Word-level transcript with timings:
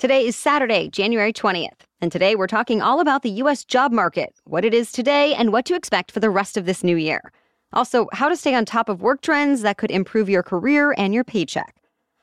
Today 0.00 0.26
is 0.26 0.34
Saturday, 0.34 0.88
January 0.88 1.32
20th, 1.32 1.86
and 2.00 2.10
today 2.10 2.34
we're 2.34 2.48
talking 2.48 2.82
all 2.82 2.98
about 2.98 3.22
the 3.22 3.30
U.S. 3.30 3.64
job 3.64 3.92
market, 3.92 4.34
what 4.42 4.64
it 4.64 4.74
is 4.74 4.90
today, 4.90 5.34
and 5.34 5.52
what 5.52 5.64
to 5.66 5.76
expect 5.76 6.10
for 6.10 6.18
the 6.18 6.30
rest 6.30 6.56
of 6.56 6.66
this 6.66 6.82
new 6.82 6.96
year. 6.96 7.32
Also, 7.72 8.08
how 8.12 8.28
to 8.28 8.36
stay 8.36 8.56
on 8.56 8.64
top 8.64 8.88
of 8.88 9.02
work 9.02 9.22
trends 9.22 9.62
that 9.62 9.78
could 9.78 9.92
improve 9.92 10.28
your 10.28 10.42
career 10.42 10.96
and 10.98 11.14
your 11.14 11.22
paycheck. 11.22 11.76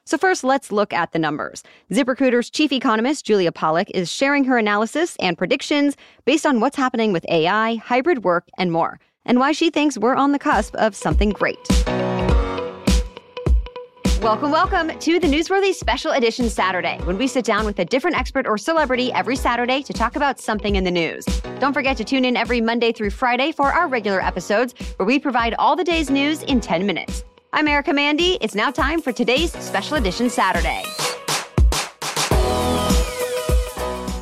So, 0.06 0.18
first, 0.18 0.44
let's 0.44 0.74
look 0.74 0.92
at 0.92 1.14
the 1.14 1.20
numbers. 1.20 1.64
ZipRecruiter's 1.92 2.50
chief 2.50 2.74
economist, 2.74 3.26
Julia 3.26 3.54
Pollak, 3.54 3.90
is 3.92 4.12
sharing 4.12 4.44
her 4.44 4.58
analysis 4.58 5.16
and 5.22 5.38
predictions 5.38 5.96
based 6.26 6.46
on 6.46 6.60
what's 6.60 6.76
happening 6.76 7.14
with 7.14 7.26
AI, 7.30 7.76
hybrid 7.76 8.26
work, 8.26 8.50
and 8.58 8.74
more, 8.74 9.00
and 9.26 9.40
why 9.40 9.54
she 9.54 9.70
thinks 9.70 9.98
we're 9.98 10.16
on 10.16 10.34
the 10.34 10.40
cusp 10.40 10.76
of 10.76 10.94
something 10.94 11.30
great. 11.30 11.58
Welcome, 14.22 14.52
welcome 14.52 15.00
to 15.00 15.20
the 15.20 15.26
Newsworthy 15.26 15.74
Special 15.74 16.12
Edition 16.12 16.48
Saturday, 16.48 17.00
when 17.06 17.18
we 17.18 17.26
sit 17.26 17.44
down 17.44 17.66
with 17.66 17.80
a 17.80 17.86
different 17.86 18.16
expert 18.16 18.46
or 18.46 18.56
celebrity 18.56 19.12
every 19.14 19.36
Saturday 19.36 19.82
to 19.82 19.94
talk 19.94 20.16
about 20.16 20.40
something 20.40 20.76
in 20.76 20.84
the 20.84 20.92
news. 20.92 21.26
Don't 21.60 21.74
forget 21.74 21.98
to 21.98 22.04
tune 22.04 22.24
in 22.24 22.38
every 22.38 22.62
Monday 22.62 22.92
through 22.92 23.10
Friday 23.10 23.52
for 23.52 23.74
our 23.74 23.88
regular 23.88 24.24
episodes, 24.24 24.76
where 24.98 25.08
we 25.08 25.18
provide 25.18 25.56
all 25.58 25.76
the 25.76 25.84
day's 25.84 26.12
news 26.12 26.44
in 26.44 26.62
10 26.62 26.86
minutes. 26.86 27.24
I'm 27.52 27.68
Erica 27.68 27.94
Mandy. 27.94 28.38
It's 28.42 28.54
now 28.54 28.70
time 28.70 29.02
for 29.02 29.12
today's 29.12 29.54
Special 29.54 29.98
Edition 29.98 30.30
Saturday. 30.30 30.84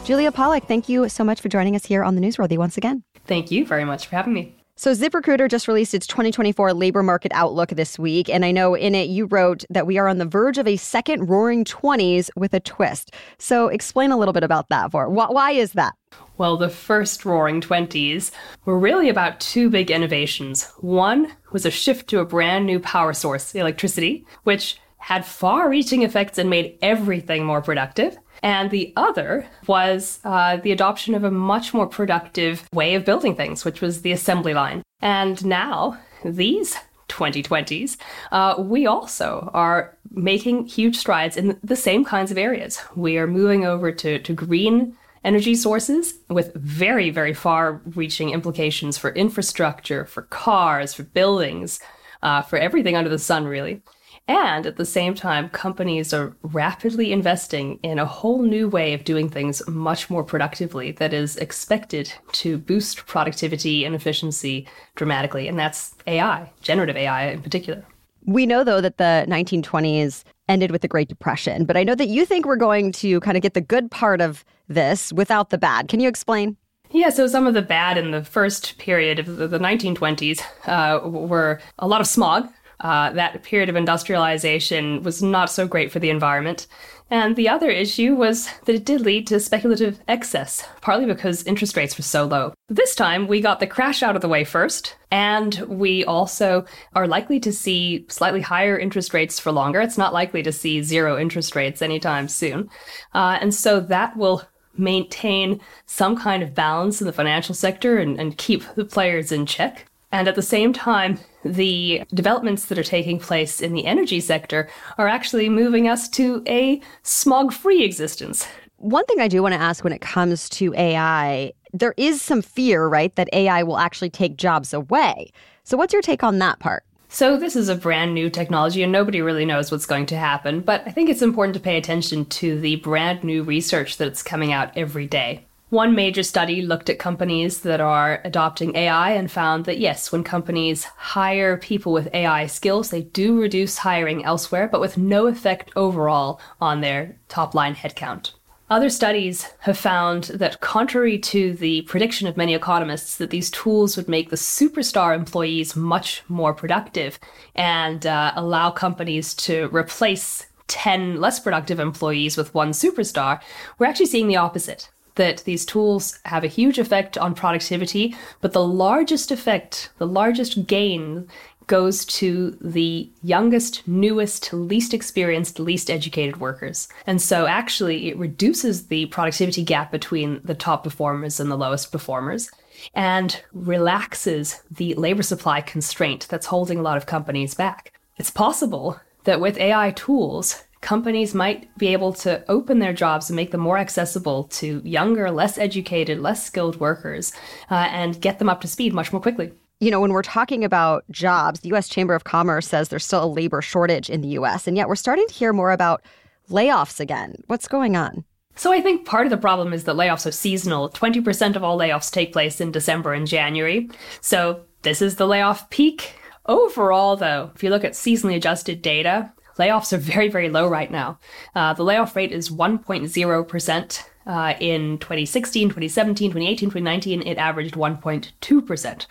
Julia 0.06 0.32
Pollak, 0.32 0.64
thank 0.64 0.88
you 0.88 1.10
so 1.10 1.26
much 1.26 1.42
for 1.42 1.50
joining 1.50 1.76
us 1.76 1.86
here 1.86 2.06
on 2.06 2.16
the 2.16 2.22
Newsworthy 2.22 2.58
once 2.58 2.78
again. 2.78 3.04
Thank 3.26 3.52
you 3.52 3.66
very 3.66 3.84
much 3.84 4.08
for 4.08 4.16
having 4.16 4.32
me. 4.32 4.59
So, 4.80 4.94
ZipRecruiter 4.94 5.50
just 5.50 5.68
released 5.68 5.94
its 5.94 6.08
2024 6.08 6.74
labor 6.74 7.04
market 7.04 7.34
outlook 7.36 7.72
this 7.72 8.00
week. 8.00 8.30
And 8.30 8.46
I 8.46 8.52
know 8.52 8.76
in 8.76 8.96
it 8.96 9.10
you 9.10 9.26
wrote 9.26 9.66
that 9.70 9.86
we 9.86 9.98
are 9.98 10.08
on 10.08 10.20
the 10.20 10.26
verge 10.26 10.58
of 10.58 10.66
a 10.68 10.78
second 10.78 11.28
roaring 11.28 11.66
20s 11.66 12.30
with 12.38 12.54
a 12.54 12.62
twist. 12.62 13.14
So, 13.40 13.68
explain 13.68 14.10
a 14.10 14.18
little 14.18 14.32
bit 14.32 14.42
about 14.42 14.70
that 14.70 14.92
for 14.92 15.10
why 15.10 15.52
is 15.52 15.74
that? 15.74 15.96
Well, 16.38 16.56
the 16.56 16.70
first 16.70 17.26
roaring 17.26 17.60
20s 17.60 18.32
were 18.64 18.80
really 18.80 19.10
about 19.10 19.42
two 19.42 19.70
big 19.70 19.92
innovations. 19.92 20.72
One 20.78 21.30
was 21.52 21.66
a 21.66 21.72
shift 21.72 22.10
to 22.12 22.20
a 22.22 22.26
brand 22.26 22.66
new 22.66 22.80
power 22.80 23.12
source, 23.12 23.54
electricity, 23.54 24.26
which 24.44 24.80
had 25.00 25.25
far 25.25 25.69
reaching 25.69 26.03
effects 26.03 26.38
and 26.38 26.50
made 26.50 26.78
everything 26.81 27.44
more 27.44 27.61
productive. 27.61 28.17
And 28.44 28.69
the 28.69 28.94
other 28.95 29.47
was 29.67 30.19
uh, 30.23 30.58
the 30.58 30.72
adoption 30.72 31.16
of 31.16 31.23
a 31.23 31.31
much 31.31 31.73
more 31.73 31.88
productive 31.88 32.67
way 32.73 32.95
of 32.95 33.05
building 33.05 33.36
things, 33.36 33.66
which 33.66 33.81
was 33.81 34.02
the 34.02 34.11
assembly 34.11 34.53
line. 34.53 34.83
And 35.02 35.44
now, 35.45 35.97
these 36.23 36.75
2020s, 37.08 37.97
uh, 38.31 38.55
we 38.59 38.86
also 38.86 39.50
are 39.53 39.97
making 40.11 40.67
huge 40.67 40.95
strides 40.95 41.38
in 41.38 41.59
the 41.64 41.75
same 41.75 42.05
kinds 42.05 42.31
of 42.31 42.38
areas. 42.38 42.81
We 42.95 43.17
are 43.17 43.27
moving 43.27 43.66
over 43.66 43.92
to, 43.92 44.20
to 44.20 44.33
green 44.33 44.95
energy 45.23 45.55
sources 45.55 46.14
with 46.30 46.53
very, 46.55 47.09
very 47.09 47.33
far 47.33 47.81
reaching 47.95 48.30
implications 48.30 48.97
for 48.97 49.11
infrastructure, 49.11 50.05
for 50.05 50.23
cars, 50.23 50.93
for 50.93 51.04
buildings, 51.04 51.80
uh, 52.23 52.42
for 52.42 52.58
everything 52.58 52.95
under 52.95 53.09
the 53.09 53.20
sun, 53.20 53.45
really. 53.45 53.82
And 54.30 54.67
at 54.67 54.76
the 54.76 54.86
same 54.86 55.16
time, 55.16 55.50
companies 55.50 56.14
are 56.14 56.36
rapidly 56.44 57.12
investing 57.12 57.80
in 57.82 57.98
a 57.98 58.06
whole 58.06 58.44
new 58.44 58.70
way 58.70 58.94
of 58.94 59.04
doing 59.04 59.28
things 59.28 59.67
much 59.67 60.08
more 60.08 60.23
productively 60.23 60.92
that 60.94 61.14
is 61.14 61.36
expected 61.38 62.14
to 62.34 62.60
boost 62.60 63.08
productivity 63.08 63.86
and 63.86 63.95
efficiency 63.95 64.68
dramatically. 64.94 65.48
And 65.48 65.58
that's 65.58 65.95
AI, 66.06 66.52
generative 66.62 66.95
AI 66.95 67.32
in 67.32 67.42
particular. 67.42 67.84
We 68.23 68.45
know, 68.45 68.64
though, 68.64 68.82
that 68.82 68.98
the 68.98 69.26
1920s 69.28 70.23
ended 70.48 70.70
with 70.70 70.84
the 70.84 70.88
Great 70.88 71.08
Depression, 71.08 71.66
but 71.66 71.76
I 71.76 71.84
know 71.84 71.95
that 71.95 72.08
you 72.08 72.23
think 72.23 72.45
we're 72.45 72.56
going 72.56 72.92
to 72.94 73.20
kind 73.22 73.36
of 73.36 73.42
get 73.42 73.56
the 73.56 73.62
good 73.62 73.89
part 73.89 74.22
of 74.22 74.45
this 74.68 75.12
without 75.12 75.50
the 75.50 75.58
bad. 75.58 75.88
Can 75.88 76.00
you 76.00 76.08
explain? 76.08 76.56
Yeah, 76.92 77.10
so 77.10 77.28
some 77.28 77.45
of 77.45 77.54
the 77.54 77.62
bad 77.62 77.98
in 77.98 78.12
the 78.12 78.23
first 78.23 78.78
period 78.80 79.20
of 79.20 79.38
the 79.38 79.60
1920s 79.60 80.42
uh, 80.66 81.08
were 81.08 81.60
a 81.78 81.88
lot 81.88 82.02
of 82.02 82.08
smog, 82.08 82.50
uh, 82.82 83.12
that 83.12 83.44
period 83.44 83.70
of 83.70 83.76
industrialization 83.76 85.04
was 85.04 85.22
not 85.22 85.50
so 85.50 85.67
great 85.67 85.92
for 85.92 86.00
the 86.00 86.10
environment. 86.10 86.67
And 87.12 87.36
the 87.36 87.50
other 87.50 87.70
issue 87.70 88.16
was 88.16 88.50
that 88.66 88.76
it 88.76 88.86
did 88.86 89.02
lead 89.02 89.26
to 89.28 89.40
speculative 89.40 90.00
excess, 90.08 90.67
partly 90.82 91.08
because 91.08 91.44
interest 91.44 91.76
rates 91.76 91.98
were 91.98 92.04
so 92.04 92.26
low. 92.26 92.54
This 92.68 92.94
time, 92.94 93.28
we 93.28 93.42
got 93.42 93.60
the 93.60 93.68
crash 93.68 94.04
out 94.04 94.16
of 94.16 94.22
the 94.22 94.30
way 94.30 94.44
first, 94.44 94.95
and 95.10 95.56
we 95.68 96.06
also 96.06 96.66
are 96.94 97.08
likely 97.08 97.39
to 97.39 97.52
see 97.52 98.06
slightly 98.10 98.42
higher 98.42 98.78
interest 98.78 99.14
rates 99.14 99.39
for 99.39 99.52
longer. 99.52 99.82
It's 99.82 99.98
not 99.98 100.14
likely 100.14 100.44
to 100.44 100.52
see 100.52 100.84
zero 100.84 101.18
interest 101.18 101.56
rates 101.56 101.82
anytime 101.82 102.28
soon. 102.28 102.70
Uh, 103.16 103.39
and 103.42 103.56
so 103.56 103.80
that 103.80 104.16
will 104.16 104.44
maintain 104.78 105.60
some 105.88 106.16
kind 106.16 106.44
of 106.44 106.54
balance 106.54 107.02
in 107.02 107.08
the 107.08 107.14
financial 107.14 107.56
sector 107.56 107.98
and, 107.98 108.20
and 108.20 108.38
keep 108.38 108.64
the 108.76 108.86
players 108.86 109.32
in 109.32 109.48
check. 109.48 109.86
And 110.12 110.28
at 110.28 110.36
the 110.36 110.42
same 110.42 110.73
time, 110.73 111.20
the 111.44 112.04
developments 112.14 112.66
that 112.66 112.77
are 112.77 112.83
taking 112.83 113.20
place 113.20 113.61
in 113.61 113.73
the 113.73 113.86
energy 113.86 114.20
sector 114.20 114.70
are 114.98 115.08
actually 115.08 115.50
moving 115.50 115.88
us 115.88 116.10
to 116.10 116.44
a 116.48 116.82
smog 117.04 117.54
free 117.54 117.83
existence. 117.83 118.48
One 118.77 119.05
thing 119.05 119.20
I 119.20 119.27
do 119.27 119.42
want 119.42 119.54
to 119.54 119.61
ask 119.61 119.83
when 119.83 119.94
it 119.94 120.02
comes 120.02 120.48
to 120.50 120.73
AI, 120.76 121.52
there 121.73 121.94
is 121.98 122.22
some 122.22 122.42
fear, 122.42 122.88
right, 122.88 123.14
that 123.16 123.30
AI 123.33 123.64
will 123.64 123.77
actually 123.77 124.10
take 124.10 124.38
jobs 124.38 124.73
away. 124.73 125.32
So, 125.64 125.77
what's 125.77 125.94
your 125.94 126.02
take 126.02 126.23
on 126.23 126.39
that 126.39 126.60
part? 126.60 126.83
So, 127.10 127.38
this 127.38 127.56
is 127.56 127.70
a 127.70 127.76
brand 127.76 128.13
new 128.13 128.30
technology 128.30 128.81
and 128.81 128.92
nobody 128.92 129.21
really 129.21 129.45
knows 129.45 129.71
what's 129.71 129.86
going 129.86 130.06
to 130.07 130.18
happen, 130.18 130.62
but 130.62 130.83
I 130.86 130.92
think 130.92 131.10
it's 131.10 131.21
important 131.21 131.56
to 131.56 131.60
pay 131.60 131.77
attention 131.77 132.25
to 132.25 132.60
the 132.60 132.77
brand 132.77 133.24
new 133.24 133.44
research 133.44 133.98
that's 133.98 134.24
coming 134.24 134.54
out 134.54 134.71
every 134.77 135.07
day. 135.07 135.45
One 135.69 135.94
major 135.94 136.24
study 136.24 136.63
looked 136.63 136.90
at 136.90 136.98
companies 136.98 137.62
that 137.62 137.80
are 137.80 138.22
adopting 138.24 138.75
AI 138.75 139.12
and 139.12 139.30
found 139.30 139.66
that 139.66 139.78
yes, 139.78 140.12
when 140.12 140.24
companies 140.24 140.86
hire 140.86 141.57
people 141.57 141.94
with 141.94 142.10
AI 142.12 142.48
skills, 142.48 142.90
they 142.90 143.04
do 143.04 143.40
reduce 143.40 143.78
hiring 143.78 144.25
elsewhere, 144.25 144.68
but 144.68 144.81
with 144.81 144.98
no 144.98 145.28
effect 145.28 145.69
overall 145.75 146.42
on 146.60 146.81
their 146.81 147.18
top 147.28 147.54
line 147.54 147.75
headcount. 147.75 148.31
Other 148.72 148.90
studies 148.90 149.48
have 149.60 149.78
found 149.78 150.25
that, 150.25 150.60
contrary 150.60 151.19
to 151.19 151.54
the 151.54 151.84
prediction 151.84 152.28
of 152.28 152.36
many 152.36 152.56
economists, 152.56 153.18
that 153.18 153.30
these 153.30 153.51
tools 153.51 153.96
would 153.96 154.07
make 154.07 154.31
the 154.31 154.36
superstar 154.36 155.16
employees 155.16 155.75
much 155.75 156.24
more 156.28 156.54
productive 156.54 157.19
and 157.54 158.07
uh, 158.07 158.31
allow 158.36 158.72
companies 158.72 159.36
to 159.36 159.69
replace 159.72 160.48
10 160.68 161.19
less 161.22 161.40
productive 161.40 161.80
employees 161.80 162.38
with 162.38 162.56
one 162.56 162.72
superstar. 162.72 163.40
We're 163.78 163.88
actually 163.88 164.06
seeing 164.07 164.28
the 164.28 164.38
opposite 164.38 164.90
that 165.19 165.44
these 165.44 165.66
tools 165.66 166.18
have 166.24 166.46
a 166.46 166.48
huge 166.48 166.80
effect 166.80 167.18
on 167.18 167.36
productivity, 167.36 168.16
but 168.40 168.54
the 168.54 168.66
largest 168.66 169.31
effect, 169.31 169.90
the 169.98 170.07
largest 170.07 170.66
gain 170.66 171.28
goes 171.68 172.06
to 172.06 172.57
the 172.62 173.12
youngest, 173.22 173.86
newest, 173.86 174.54
least 174.54 174.94
experienced, 174.94 175.60
least 175.60 175.92
educated 175.92 176.40
workers. 176.40 176.88
And 177.06 177.22
so 177.22 177.48
actually 177.48 178.07
it 178.07 178.18
reduces 178.18 178.88
the 178.88 179.07
productivity 179.07 179.62
gap 179.62 179.92
between 179.92 180.39
the 180.45 180.56
top 180.56 180.86
performers 180.86 181.38
and 181.38 181.51
the 181.51 181.57
lowest 181.57 181.92
performers 181.92 182.50
and 182.94 183.44
relaxes 183.51 184.63
the 184.72 184.95
labor 184.95 185.22
supply 185.22 185.60
constraint 185.60 186.27
that's 186.30 186.45
holding 186.45 186.80
a 186.80 186.81
lot 186.81 186.95
of 186.95 187.06
companies 187.06 187.54
back. 187.56 187.92
It's 188.15 188.31
possible 188.31 189.01
that 189.25 189.42
with 189.42 189.57
AI 189.57 189.92
tools, 189.92 190.63
companies 190.81 191.35
might 191.35 191.75
be 191.77 191.87
able 191.87 192.13
to 192.13 192.43
open 192.49 192.79
their 192.79 192.93
jobs 192.93 193.29
and 193.29 193.35
make 193.35 193.51
them 193.51 193.61
more 193.61 193.77
accessible 193.77 194.45
to 194.45 194.81
younger, 194.85 195.29
less 195.31 195.57
educated, 195.57 196.19
less 196.19 196.45
skilled 196.45 196.79
workers 196.79 197.33
uh, 197.69 197.87
and 197.91 198.21
get 198.21 198.39
them 198.39 198.49
up 198.49 198.61
to 198.61 198.67
speed 198.67 198.93
much 198.93 199.11
more 199.11 199.21
quickly. 199.21 199.51
You 199.81 199.91
know, 199.91 200.01
when 200.01 200.11
we're 200.11 200.23
talking 200.23 200.63
about 200.63 201.05
jobs, 201.09 201.61
the 201.61 201.73
US 201.73 201.87
Chamber 201.87 202.13
of 202.13 202.25
Commerce 202.25 202.67
says 202.67 202.89
there's 202.89 203.05
still 203.05 203.23
a 203.23 203.27
labor 203.27 203.61
shortage 203.61 204.09
in 204.09 204.21
the 204.21 204.29
US, 204.29 204.67
and 204.67 204.75
yet 204.75 204.87
we're 204.87 204.95
starting 204.95 205.27
to 205.27 205.33
hear 205.33 205.53
more 205.53 205.71
about 205.71 206.01
layoffs 206.49 206.99
again. 206.99 207.35
What's 207.47 207.67
going 207.67 207.95
on? 207.95 208.25
So 208.55 208.73
I 208.73 208.81
think 208.81 209.05
part 209.05 209.25
of 209.25 209.29
the 209.29 209.37
problem 209.37 209.71
is 209.71 209.85
that 209.85 209.95
layoffs 209.95 210.25
are 210.25 210.31
seasonal. 210.31 210.89
20% 210.89 211.55
of 211.55 211.63
all 211.63 211.77
layoffs 211.77 212.11
take 212.11 212.33
place 212.33 212.59
in 212.59 212.71
December 212.71 213.13
and 213.13 213.25
January. 213.25 213.89
So 214.19 214.65
this 214.81 215.01
is 215.01 215.15
the 215.15 215.27
layoff 215.27 215.69
peak. 215.69 216.13
Overall, 216.45 217.15
though, 217.15 217.51
if 217.55 217.63
you 217.63 217.69
look 217.69 217.85
at 217.85 217.93
seasonally 217.93 218.35
adjusted 218.35 218.81
data, 218.81 219.31
layoffs 219.59 219.94
are 219.94 219.97
very, 219.97 220.29
very 220.29 220.50
low 220.50 220.67
right 220.67 220.89
now. 220.89 221.19
Uh, 221.53 221.73
the 221.73 221.83
layoff 221.83 222.15
rate 222.15 222.31
is 222.31 222.50
1.0%. 222.50 224.03
Uh, 224.25 224.53
in 224.59 225.00
2016, 225.00 225.69
2017, 225.69 226.29
2018, 226.29 226.69
2019, 226.69 227.27
it 227.27 227.38
averaged 227.38 227.73
1.2%. 227.73 229.06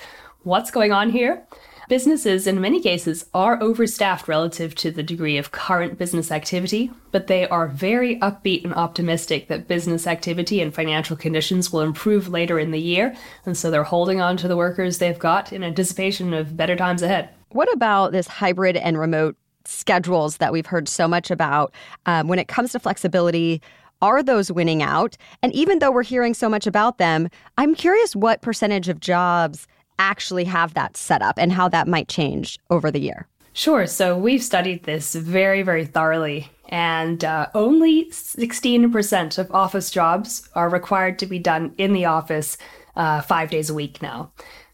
What's 0.45 0.71
going 0.71 0.93
on 0.93 1.11
here? 1.11 1.45
Businesses, 1.89 2.47
in 2.47 2.61
many 2.61 2.81
cases, 2.81 3.25
are 3.33 3.59
overstaffed 3.61 4.29
relative 4.29 4.75
to 4.75 4.91
the 4.91 5.03
degree 5.03 5.39
of 5.39 5.51
current 5.51 5.99
business 5.99 6.31
activity, 6.31 6.91
but 7.13 7.27
they 7.27 7.49
are 7.49 7.67
very 7.67 8.21
upbeat 8.21 8.63
and 8.63 8.75
optimistic 8.75 9.49
that 9.49 9.67
business 9.67 10.07
activity 10.07 10.61
and 10.61 10.75
financial 10.75 11.17
conditions 11.17 11.73
will 11.73 11.81
improve 11.81 12.29
later 12.29 12.59
in 12.59 12.73
the 12.73 12.81
year, 12.81 13.17
and 13.47 13.57
so 13.57 13.71
they're 13.71 13.85
holding 13.85 14.21
on 14.21 14.37
to 14.37 14.47
the 14.47 14.57
workers 14.57 14.99
they've 14.99 15.19
got 15.19 15.51
in 15.51 15.65
anticipation 15.65 16.35
of 16.35 16.59
better 16.59 16.77
times 16.77 17.01
ahead. 17.01 17.31
What 17.49 17.73
about 17.73 18.13
this 18.13 18.27
hybrid 18.27 18.77
and 18.77 18.99
remote 18.99 19.37
schedules 19.69 20.39
that 20.39 20.53
we've 20.53 20.67
heard 20.67 20.89
so 20.89 21.07
much 21.07 21.31
about 21.31 21.73
um, 22.07 22.29
when 22.29 22.39
it 22.39 22.49
comes 22.49 22.73
to 22.73 22.79
flexibility? 22.79 23.61
Are 24.01 24.23
those 24.23 24.53
winning 24.53 24.83
out? 24.83 25.17
And 25.43 25.53
even 25.55 25.81
though 25.81 25.91
we're 25.91 26.05
hearing 26.05 26.35
so 26.35 26.49
much 26.49 26.67
about 26.67 26.99
them, 26.99 27.29
I'm 27.57 27.75
curious 27.75 28.15
what 28.15 28.43
percentage 28.43 28.89
of 28.89 29.01
jobs 29.01 29.67
actually 29.99 30.45
have 30.45 30.75
that 30.75 30.97
set 30.97 31.23
up 31.23 31.37
and 31.39 31.53
how 31.53 31.69
that 31.69 31.89
might 31.89 32.09
change 32.09 32.59
over 32.71 32.91
the 32.91 33.01
year. 33.01 33.27
Sure. 33.53 33.87
So 33.87 34.17
we've 34.17 34.43
studied 34.43 34.85
this 34.85 35.17
very, 35.17 35.63
very 35.63 35.85
thoroughly, 35.85 36.49
and 36.69 37.25
uh, 37.25 37.49
only 37.55 38.05
16% 38.11 39.39
of 39.39 39.51
office 39.51 39.91
jobs 39.91 40.49
are 40.55 40.69
required 40.69 41.19
to 41.19 41.27
be 41.27 41.41
done 41.41 41.75
in 41.77 41.93
the 41.93 42.05
office 42.05 42.57
uh, 42.95 43.21
five 43.21 43.51
days 43.51 43.69
a 43.69 43.75
week 43.75 44.01
now. 44.01 44.31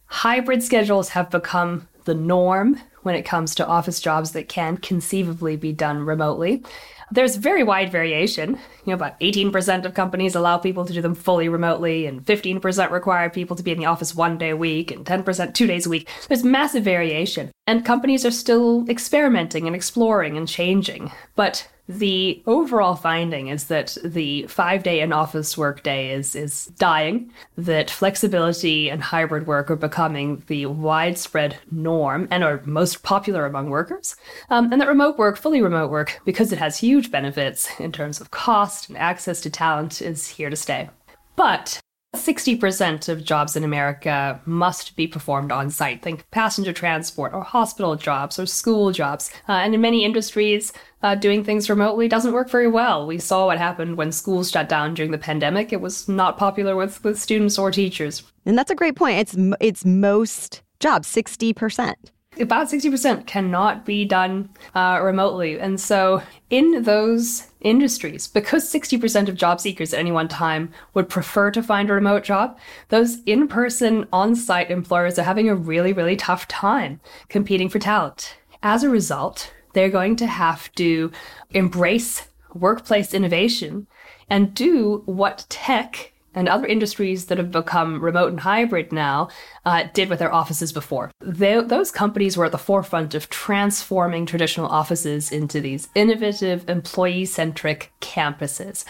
Hybrid 0.07 0.63
schedules 0.63 1.09
have 1.11 1.31
become 1.31 1.89
the 2.05 2.15
norm 2.15 2.79
when 3.05 3.15
it 3.15 3.23
comes 3.23 3.55
to 3.55 3.67
office 3.67 4.01
jobs 4.01 4.33
that 4.33 4.49
can 4.49 4.77
conceivably 4.77 5.57
be 5.57 5.73
done 5.73 6.05
remotely. 6.05 6.63
There's 7.11 7.37
very 7.37 7.63
wide 7.63 7.93
variation. 7.93 8.51
You 8.51 8.89
know, 8.89 8.95
about 8.95 9.21
18% 9.21 9.85
of 9.85 9.95
companies 9.95 10.35
allow 10.35 10.59
people 10.59 10.85
to 10.85 10.93
do 10.93 11.01
them 11.01 11.15
fully 11.15 11.49
remotely, 11.49 12.07
and 12.07 12.25
15% 12.25 12.91
require 12.91 13.31
people 13.31 13.57
to 13.57 13.63
be 13.63 13.71
in 13.71 13.79
the 13.79 13.87
office 13.87 14.15
one 14.15 14.39
day 14.39 14.51
a 14.51 14.57
week, 14.57 14.91
and 14.91 15.05
10% 15.05 15.55
two 15.55 15.67
days 15.67 15.87
a 15.87 15.91
week. 15.91 16.09
There's 16.29 16.43
massive 16.43 16.83
variation. 16.83 17.51
And 17.67 17.85
companies 17.85 18.25
are 18.25 18.31
still 18.31 18.85
experimenting 18.89 19.67
and 19.67 19.77
exploring 19.77 20.37
and 20.37 20.49
changing. 20.49 21.13
But 21.37 21.69
the 21.89 22.43
overall 22.47 22.95
finding 22.95 23.49
is 23.49 23.65
that 23.65 23.97
the 24.03 24.47
five 24.47 24.83
day 24.83 25.01
in 25.01 25.13
office 25.13 25.59
workday 25.59 26.13
is, 26.13 26.35
is 26.35 26.67
dying, 26.79 27.31
that 27.57 27.91
flexibility 27.91 28.89
and 28.91 29.03
hybrid 29.03 29.47
work 29.47 29.71
are 29.71 29.77
becoming 29.77 30.43
the 30.47 30.67
widespread 30.67 31.59
norm 31.71 32.27
and 32.31 32.43
are 32.43 32.63
most 32.65 33.03
popular 33.03 33.45
among 33.45 33.69
workers, 33.69 34.17
um, 34.49 34.73
and 34.73 34.81
that 34.81 34.89
remote 34.89 35.19
work, 35.19 35.37
fully 35.37 35.61
remote 35.61 35.91
work, 35.91 36.21
because 36.25 36.53
it 36.53 36.59
has 36.59 36.79
huge 36.79 37.11
benefits 37.11 37.69
in 37.79 37.93
terms 37.93 38.21
of 38.21 38.31
cost 38.31 38.89
and 38.89 38.97
access 38.97 39.41
to 39.43 39.51
talent, 39.51 40.01
is 40.01 40.27
here 40.27 40.51
to 40.51 40.57
stay. 40.57 40.89
But 41.37 41.81
60% 42.25 43.09
of 43.09 43.25
jobs 43.25 43.57
in 43.57 43.65
America 43.65 44.41
must 44.47 44.97
be 44.97 45.07
performed 45.07 45.53
on 45.53 45.71
site. 45.71 46.03
Think 46.03 46.29
passenger 46.31 46.73
transport 46.73 47.33
or 47.35 47.43
hospital 47.43 47.97
jobs 47.97 48.39
or 48.39 48.47
school 48.47 48.93
jobs. 48.93 49.31
Uh, 49.49 49.53
and 49.53 49.75
in 49.75 49.81
many 49.81 50.05
industries, 50.05 50.73
uh, 51.03 51.15
doing 51.15 51.45
things 51.45 51.69
remotely 51.69 52.09
doesn't 52.09 52.33
work 52.33 52.49
very 52.49 52.69
well. 52.69 53.07
We 53.07 53.19
saw 53.19 53.47
what 53.47 53.59
happened 53.59 53.97
when 53.97 54.13
schools 54.13 54.51
shut 54.51 54.69
down 54.69 54.95
during 54.95 55.11
the 55.11 55.19
pandemic. 55.19 55.73
It 55.73 55.81
was 55.81 56.09
not 56.09 56.39
popular 56.39 56.77
with, 56.77 57.03
with 57.05 57.19
students 57.21 57.59
or 57.59 57.71
teachers. 57.71 58.23
And 58.47 58.57
that's 58.57 58.71
a 58.71 58.75
great 58.75 58.97
point. 58.97 59.19
It's, 59.19 59.37
it's 59.61 59.85
most 59.85 60.63
jobs, 60.81 61.15
60% 61.15 61.95
about 62.41 62.69
60% 62.69 63.27
cannot 63.27 63.85
be 63.85 64.05
done 64.05 64.49
uh, 64.75 65.01
remotely. 65.03 65.59
And 65.59 65.81
so, 65.81 66.23
in 66.51 66.83
those 66.83 67.49
industries, 67.61 68.29
because 68.29 68.73
60% 68.73 69.29
of 69.29 69.37
job 69.37 69.61
seekers 69.61 69.93
at 69.93 70.01
any 70.01 70.13
one 70.13 70.29
time 70.29 70.73
would 70.95 71.09
prefer 71.09 71.51
to 71.51 71.63
find 71.63 71.91
a 71.91 71.95
remote 71.95 72.25
job, 72.25 72.59
those 72.89 73.23
in 73.25 73.49
person, 73.49 74.07
on 74.13 74.35
site 74.35 74.71
employers 74.71 75.19
are 75.19 75.25
having 75.25 75.49
a 75.49 75.55
really, 75.55 75.93
really 75.93 76.17
tough 76.17 76.47
time 76.49 77.01
competing 77.29 77.69
for 77.69 77.79
talent. 77.79 78.37
As 78.63 78.83
a 78.83 78.89
result, 78.89 79.53
they're 79.73 79.91
going 79.91 80.17
to 80.17 80.27
have 80.27 80.73
to 80.77 81.11
embrace 81.51 82.29
workplace 82.55 83.13
innovation 83.13 83.87
and 84.31 84.55
do 84.55 85.03
what 85.07 85.47
tech 85.49 86.13
and 86.35 86.49
other 86.49 86.67
industries 86.67 87.27
that 87.27 87.39
have 87.39 87.51
become 87.51 88.03
remote 88.03 88.31
and 88.31 88.41
hybrid 88.41 88.93
now 88.93 89.29
uh, 89.65 89.85
did 89.93 90.09
with 90.09 90.19
their 90.19 90.33
offices 90.33 90.73
before. 90.73 91.11
They, 91.21 91.61
those 91.61 91.91
companies 91.91 92.37
were 92.37 92.47
at 92.47 92.53
the 92.53 92.59
forefront 92.59 93.15
of 93.15 93.31
transforming 93.31 94.27
traditional 94.27 94.67
offices 94.67 95.31
into 95.31 95.61
these 95.61 95.89
innovative, 95.95 96.69
employee 96.69 97.25
centric 97.25 97.93
campuses. 98.01 98.85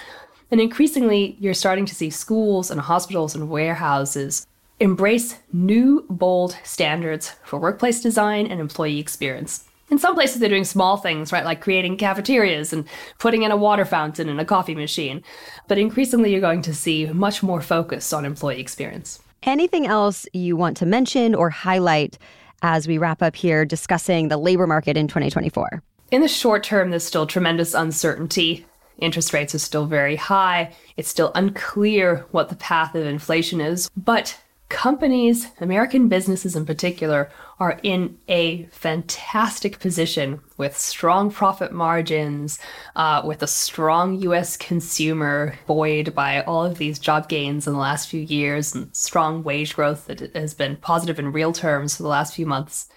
And 0.50 0.60
increasingly, 0.60 1.36
you're 1.40 1.54
starting 1.54 1.86
to 1.86 1.94
see 1.94 2.10
schools 2.10 2.70
and 2.70 2.80
hospitals 2.80 3.34
and 3.34 3.50
warehouses 3.50 4.46
embrace 4.80 5.36
new, 5.52 6.04
bold 6.10 6.56
standards 6.62 7.36
for 7.44 7.58
workplace 7.58 8.00
design 8.00 8.46
and 8.46 8.60
employee 8.60 8.98
experience. 8.98 9.64
In 9.90 9.98
some 9.98 10.14
places, 10.14 10.40
they're 10.40 10.48
doing 10.48 10.64
small 10.64 10.96
things, 10.96 11.30
right, 11.30 11.44
like 11.44 11.60
creating 11.60 11.98
cafeterias 11.98 12.72
and 12.72 12.84
putting 13.18 13.42
in 13.42 13.50
a 13.50 13.56
water 13.56 13.84
fountain 13.84 14.28
and 14.28 14.40
a 14.40 14.44
coffee 14.44 14.74
machine. 14.74 15.22
But 15.68 15.78
increasingly, 15.78 16.32
you're 16.32 16.40
going 16.40 16.62
to 16.62 16.74
see 16.74 17.06
much 17.06 17.42
more 17.42 17.60
focus 17.60 18.12
on 18.12 18.24
employee 18.24 18.60
experience. 18.60 19.20
Anything 19.42 19.86
else 19.86 20.26
you 20.32 20.56
want 20.56 20.76
to 20.78 20.86
mention 20.86 21.34
or 21.34 21.50
highlight 21.50 22.18
as 22.62 22.88
we 22.88 22.96
wrap 22.96 23.22
up 23.22 23.36
here 23.36 23.66
discussing 23.66 24.28
the 24.28 24.38
labor 24.38 24.66
market 24.66 24.96
in 24.96 25.06
2024? 25.06 25.82
In 26.10 26.22
the 26.22 26.28
short 26.28 26.64
term, 26.64 26.90
there's 26.90 27.04
still 27.04 27.26
tremendous 27.26 27.74
uncertainty. 27.74 28.64
Interest 28.98 29.32
rates 29.32 29.54
are 29.54 29.58
still 29.58 29.84
very 29.84 30.16
high. 30.16 30.72
It's 30.96 31.08
still 31.08 31.32
unclear 31.34 32.24
what 32.30 32.48
the 32.48 32.56
path 32.56 32.94
of 32.94 33.04
inflation 33.04 33.60
is. 33.60 33.90
But 33.96 34.38
companies, 34.68 35.48
American 35.60 36.08
businesses 36.08 36.56
in 36.56 36.66
particular, 36.66 37.30
are 37.60 37.78
in 37.82 38.18
a 38.28 38.64
fantastic 38.66 39.78
position 39.78 40.40
with 40.56 40.76
strong 40.78 41.30
profit 41.30 41.72
margins, 41.72 42.58
uh, 42.96 43.22
with 43.24 43.42
a 43.42 43.46
strong 43.46 44.14
US 44.22 44.56
consumer 44.56 45.54
buoyed 45.66 46.14
by 46.14 46.42
all 46.42 46.64
of 46.64 46.78
these 46.78 46.98
job 46.98 47.28
gains 47.28 47.66
in 47.66 47.72
the 47.72 47.78
last 47.78 48.08
few 48.08 48.20
years 48.20 48.74
and 48.74 48.94
strong 48.94 49.42
wage 49.42 49.74
growth 49.74 50.06
that 50.06 50.20
has 50.34 50.54
been 50.54 50.76
positive 50.76 51.18
in 51.18 51.32
real 51.32 51.52
terms 51.52 51.96
for 51.96 52.02
the 52.02 52.08
last 52.08 52.34
few 52.34 52.46
months. 52.46 52.88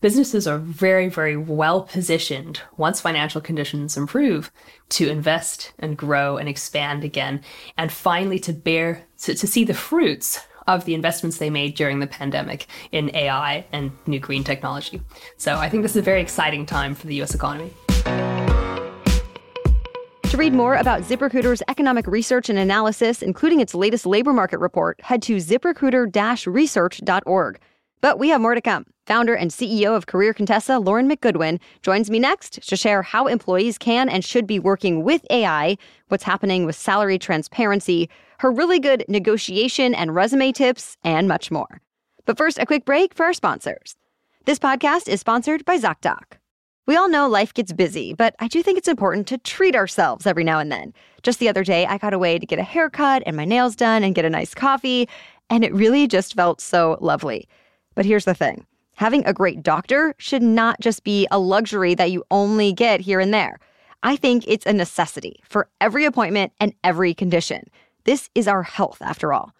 Businesses 0.00 0.46
are 0.46 0.58
very, 0.58 1.08
very 1.08 1.36
well 1.36 1.82
positioned 1.82 2.60
once 2.76 3.00
financial 3.00 3.40
conditions 3.40 3.96
improve 3.96 4.52
to 4.90 5.08
invest 5.08 5.72
and 5.78 5.96
grow 5.96 6.36
and 6.36 6.46
expand 6.46 7.04
again, 7.04 7.40
and 7.78 7.90
finally 7.90 8.38
to 8.40 8.52
bear, 8.52 9.06
to, 9.22 9.34
to 9.34 9.46
see 9.46 9.64
the 9.64 9.72
fruits 9.72 10.40
of 10.66 10.84
the 10.84 10.94
investments 10.94 11.38
they 11.38 11.50
made 11.50 11.74
during 11.74 12.00
the 12.00 12.06
pandemic 12.06 12.66
in 12.92 13.14
AI 13.14 13.64
and 13.72 13.92
new 14.06 14.18
green 14.18 14.44
technology. 14.44 15.00
So 15.36 15.56
I 15.56 15.68
think 15.68 15.82
this 15.82 15.92
is 15.92 15.98
a 15.98 16.02
very 16.02 16.20
exciting 16.20 16.66
time 16.66 16.94
for 16.94 17.06
the 17.06 17.20
US 17.22 17.34
economy. 17.34 17.72
To 20.34 20.36
read 20.36 20.52
more 20.52 20.74
about 20.74 21.02
ZipRecruiter's 21.02 21.62
economic 21.68 22.08
research 22.08 22.48
and 22.48 22.58
analysis, 22.58 23.22
including 23.22 23.60
its 23.60 23.72
latest 23.72 24.04
labor 24.04 24.32
market 24.32 24.58
report, 24.58 25.00
head 25.00 25.22
to 25.22 25.36
ziprecruiter-research.org. 25.36 27.60
But 28.00 28.18
we 28.18 28.30
have 28.30 28.40
more 28.40 28.56
to 28.56 28.60
come. 28.60 28.84
Founder 29.06 29.34
and 29.34 29.50
CEO 29.50 29.94
of 29.94 30.06
Career 30.06 30.32
Contessa, 30.32 30.78
Lauren 30.78 31.08
McGoodwin, 31.08 31.60
joins 31.82 32.08
me 32.08 32.18
next 32.18 32.66
to 32.66 32.76
share 32.76 33.02
how 33.02 33.26
employees 33.26 33.76
can 33.76 34.08
and 34.08 34.24
should 34.24 34.46
be 34.46 34.58
working 34.58 35.04
with 35.04 35.26
AI, 35.28 35.76
what's 36.08 36.24
happening 36.24 36.64
with 36.64 36.74
salary 36.74 37.18
transparency, 37.18 38.08
her 38.38 38.50
really 38.50 38.80
good 38.80 39.04
negotiation 39.06 39.94
and 39.94 40.14
resume 40.14 40.52
tips, 40.52 40.96
and 41.04 41.28
much 41.28 41.50
more. 41.50 41.82
But 42.24 42.38
first, 42.38 42.58
a 42.58 42.64
quick 42.64 42.86
break 42.86 43.12
for 43.12 43.26
our 43.26 43.34
sponsors. 43.34 43.94
This 44.46 44.58
podcast 44.58 45.08
is 45.08 45.20
sponsored 45.20 45.66
by 45.66 45.78
ZocDoc. 45.78 46.38
We 46.86 46.96
all 46.96 47.08
know 47.08 47.28
life 47.28 47.52
gets 47.52 47.72
busy, 47.72 48.14
but 48.14 48.34
I 48.40 48.48
do 48.48 48.62
think 48.62 48.78
it's 48.78 48.88
important 48.88 49.26
to 49.28 49.38
treat 49.38 49.74
ourselves 49.76 50.26
every 50.26 50.44
now 50.44 50.58
and 50.58 50.72
then. 50.72 50.94
Just 51.22 51.40
the 51.40 51.48
other 51.48 51.64
day, 51.64 51.84
I 51.86 51.98
got 51.98 52.12
away 52.14 52.38
to 52.38 52.46
get 52.46 52.58
a 52.58 52.62
haircut 52.62 53.22
and 53.26 53.36
my 53.36 53.44
nails 53.44 53.76
done 53.76 54.02
and 54.02 54.14
get 54.14 54.24
a 54.24 54.30
nice 54.30 54.54
coffee, 54.54 55.08
and 55.50 55.62
it 55.62 55.74
really 55.74 56.06
just 56.06 56.34
felt 56.34 56.62
so 56.62 56.96
lovely. 57.02 57.48
But 57.94 58.06
here's 58.06 58.24
the 58.24 58.34
thing 58.34 58.66
having 58.94 59.24
a 59.26 59.32
great 59.32 59.62
doctor 59.62 60.14
should 60.18 60.42
not 60.42 60.80
just 60.80 61.04
be 61.04 61.26
a 61.30 61.38
luxury 61.38 61.94
that 61.94 62.10
you 62.10 62.24
only 62.30 62.72
get 62.72 63.00
here 63.00 63.20
and 63.20 63.32
there. 63.32 63.58
I 64.02 64.16
think 64.16 64.44
it's 64.46 64.66
a 64.66 64.72
necessity 64.72 65.40
for 65.48 65.68
every 65.80 66.04
appointment 66.04 66.52
and 66.60 66.74
every 66.84 67.14
condition. 67.14 67.64
This 68.04 68.28
is 68.34 68.46
our 68.46 68.62
health, 68.62 68.98
after 69.00 69.32
all. 69.32 69.52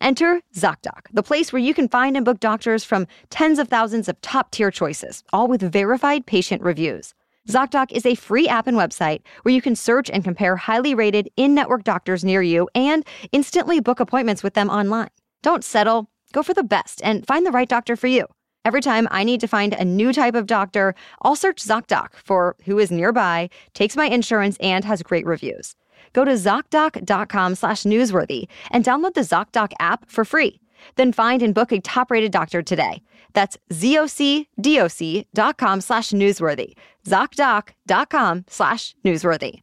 Enter 0.00 0.42
ZocDoc, 0.54 1.06
the 1.12 1.22
place 1.22 1.52
where 1.52 1.62
you 1.62 1.74
can 1.74 1.88
find 1.88 2.16
and 2.16 2.24
book 2.24 2.40
doctors 2.40 2.82
from 2.82 3.06
tens 3.30 3.60
of 3.60 3.68
thousands 3.68 4.08
of 4.08 4.20
top 4.20 4.50
tier 4.50 4.70
choices, 4.72 5.22
all 5.32 5.46
with 5.46 5.62
verified 5.62 6.26
patient 6.26 6.62
reviews. 6.62 7.14
ZocDoc 7.48 7.92
is 7.92 8.06
a 8.06 8.14
free 8.14 8.48
app 8.48 8.66
and 8.66 8.76
website 8.76 9.22
where 9.42 9.54
you 9.54 9.62
can 9.62 9.76
search 9.76 10.10
and 10.10 10.24
compare 10.24 10.56
highly 10.56 10.94
rated 10.94 11.28
in 11.36 11.54
network 11.54 11.84
doctors 11.84 12.24
near 12.24 12.42
you 12.42 12.68
and 12.74 13.04
instantly 13.30 13.80
book 13.80 14.00
appointments 14.00 14.42
with 14.42 14.54
them 14.54 14.70
online. 14.70 15.10
Don't 15.42 15.64
settle, 15.64 16.08
go 16.32 16.42
for 16.42 16.54
the 16.54 16.62
best 16.62 17.00
and 17.04 17.26
find 17.26 17.44
the 17.44 17.50
right 17.50 17.68
doctor 17.68 17.96
for 17.96 18.06
you. 18.06 18.26
Every 18.64 18.80
time 18.80 19.08
I 19.10 19.24
need 19.24 19.40
to 19.40 19.48
find 19.48 19.74
a 19.74 19.84
new 19.84 20.12
type 20.12 20.36
of 20.36 20.46
doctor, 20.46 20.94
I'll 21.22 21.34
search 21.34 21.62
ZocDoc 21.62 22.14
for 22.14 22.54
who 22.64 22.78
is 22.78 22.92
nearby, 22.92 23.50
takes 23.74 23.96
my 23.96 24.06
insurance, 24.06 24.56
and 24.60 24.84
has 24.84 25.02
great 25.02 25.26
reviews. 25.26 25.74
Go 26.12 26.24
to 26.24 26.32
ZocDoc.com 26.32 27.56
slash 27.56 27.82
newsworthy 27.82 28.46
and 28.70 28.84
download 28.84 29.14
the 29.14 29.22
ZocDoc 29.22 29.72
app 29.80 30.08
for 30.08 30.24
free. 30.24 30.60
Then 30.94 31.12
find 31.12 31.42
and 31.42 31.54
book 31.54 31.72
a 31.72 31.80
top-rated 31.80 32.30
doctor 32.30 32.62
today. 32.62 33.02
That's 33.32 33.58
ZocDoc.com 33.70 35.80
slash 35.80 36.10
newsworthy. 36.10 36.74
ZocDoc.com 37.04 38.44
slash 38.48 38.94
newsworthy. 39.04 39.60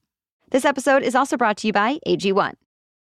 This 0.52 0.66
episode 0.66 1.04
is 1.04 1.16
also 1.16 1.38
brought 1.38 1.56
to 1.58 1.68
you 1.68 1.74
by 1.74 2.00
AG1. 2.06 2.54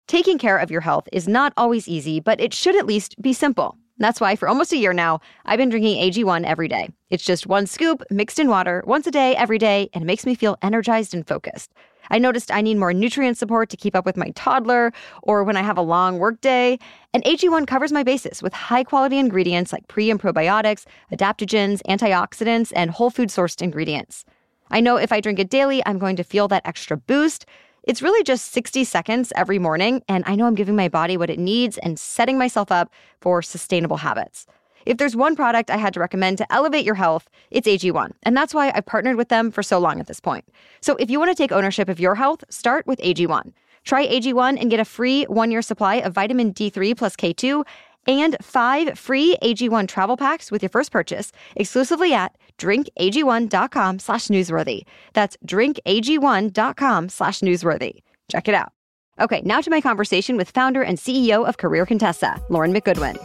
Taking 0.07 0.39
care 0.39 0.59
of 0.59 0.71
your 0.71 0.83
health 0.83 1.09
is 1.13 1.29
not 1.29 1.53
always 1.57 1.89
easy, 1.89 2.21
but 2.21 2.41
it 2.41 2.53
should 2.53 2.77
at 2.77 2.87
least 2.87 3.21
be 3.23 3.33
simple. 3.33 3.79
That's 3.99 4.21
why 4.21 4.37
for 4.37 4.49
almost 4.49 4.73
a 4.73 4.77
year 4.77 4.93
now, 4.93 5.21
I've 5.45 5.59
been 5.59 5.71
drinking 5.71 5.99
AG1 5.99 6.45
every 6.45 6.69
day. 6.69 6.89
It's 7.11 7.25
just 7.25 7.47
one 7.47 7.67
scoop 7.67 8.03
mixed 8.11 8.39
in 8.39 8.49
water 8.49 8.85
once 8.87 9.07
a 9.09 9.11
day, 9.11 9.35
every 9.35 9.59
day, 9.59 9.91
and 9.93 10.03
it 10.03 10.07
makes 10.07 10.25
me 10.25 10.37
feel 10.37 10.57
energized 10.63 11.15
and 11.15 11.27
focused. 11.27 11.73
I 12.11 12.19
noticed 12.19 12.53
I 12.53 12.61
need 12.61 12.79
more 12.79 12.95
nutrient 12.95 13.37
support 13.37 13.69
to 13.71 13.77
keep 13.77 13.97
up 13.97 14.07
with 14.07 14.17
my 14.17 14.31
toddler 14.31 14.93
or 15.23 15.45
when 15.45 15.57
I 15.57 15.63
have 15.63 15.77
a 15.77 15.83
long 15.83 16.19
work 16.19 16.41
day. 16.41 16.79
And 17.13 17.25
AG1 17.25 17.67
covers 17.67 17.93
my 17.93 18.03
bases 18.03 18.43
with 18.43 18.53
high 18.53 18.85
quality 18.85 19.19
ingredients 19.19 19.73
like 19.73 19.89
pre 19.89 20.11
and 20.11 20.21
probiotics, 20.21 20.85
adaptogens, 21.13 21.83
antioxidants, 21.89 22.73
and 22.75 22.91
whole 22.91 23.11
food 23.11 23.29
sourced 23.29 23.61
ingredients. 23.61 24.25
I 24.71 24.81
know 24.81 24.97
if 24.97 25.13
I 25.13 25.21
drink 25.21 25.39
it 25.39 25.51
daily, 25.51 25.83
I'm 25.87 25.99
going 25.99 26.17
to 26.17 26.25
feel 26.25 26.49
that 26.49 26.67
extra 26.67 26.97
boost. 26.97 27.47
It's 27.89 28.03
really 28.03 28.23
just 28.23 28.53
60 28.53 28.85
seconds 28.85 29.33
every 29.35 29.59
morning, 29.59 30.03
and 30.09 30.23
I 30.27 30.35
know 30.35 30.45
I'm 30.45 30.55
giving 30.55 30.77
my 30.77 30.91
body 30.91 31.17
what 31.17 31.31
it 31.31 31.39
needs 31.39 31.79
and 31.79 31.99
setting 31.99 32.37
myself 32.37 32.71
up 32.71 32.93
for 33.23 33.41
sustainable 33.41 33.97
habits. 33.97 34.47
If 34.85 34.99
there's 34.99 35.17
one 35.17 35.35
product 35.35 35.71
I 35.71 35.79
had 35.79 35.95
to 35.95 36.01
recommend 36.01 36.37
to 36.37 36.53
elevate 36.53 36.85
your 36.85 36.97
health, 36.97 37.31
it's 37.51 37.67
AG1. 37.67 38.13
And 38.25 38.37
that's 38.37 38.53
why 38.53 38.71
I've 38.75 38.85
partnered 38.85 39.17
with 39.17 39.31
them 39.31 39.51
for 39.51 39.63
so 39.63 39.79
long 39.79 40.01
at 40.01 40.07
this 40.07 40.21
point. 40.21 40.45
So 40.83 40.97
if 40.97 41.09
you 41.09 41.19
want 41.19 41.31
to 41.31 41.35
take 41.35 41.51
ownership 41.51 41.89
of 41.89 41.99
your 41.99 42.17
health, 42.17 42.45
start 42.51 42.87
with 42.87 42.99
AG1. 42.99 43.55
Try 43.85 44.07
AG1 44.07 44.61
and 44.61 44.69
get 44.69 44.81
a 44.81 44.85
free 44.85 45.25
one 45.25 45.51
year 45.51 45.63
supply 45.63 45.95
of 45.95 46.13
vitamin 46.13 46.53
D3 46.53 46.95
plus 46.95 47.17
K2 47.17 47.65
and 48.09 48.37
five 48.43 48.99
free 48.99 49.37
AG1 49.43 49.87
travel 49.87 50.17
packs 50.17 50.51
with 50.51 50.63
your 50.63 50.71
first 50.71 50.91
purchase 50.91 51.31
exclusively 51.55 52.13
at 52.15 52.37
drinkag1.com 52.59 53.99
slash 54.01 54.27
newsworthy. 54.27 54.83
That's 55.13 55.37
drinkag1.com 55.47 57.09
slash 57.11 57.41
newsworthy. 57.41 58.03
Check 58.29 58.49
it 58.49 58.55
out. 58.55 58.73
Okay, 59.21 59.43
now 59.45 59.61
to 59.61 59.71
my 59.71 59.81
conversation 59.81 60.37
with 60.37 60.51
founder 60.51 60.83
and 60.83 60.97
CEO 60.99 61.47
of 61.47 61.59
Career 61.59 61.87
Contessa, 61.87 62.43
Lauren 62.49 62.73
McGoodwin. 62.73 63.17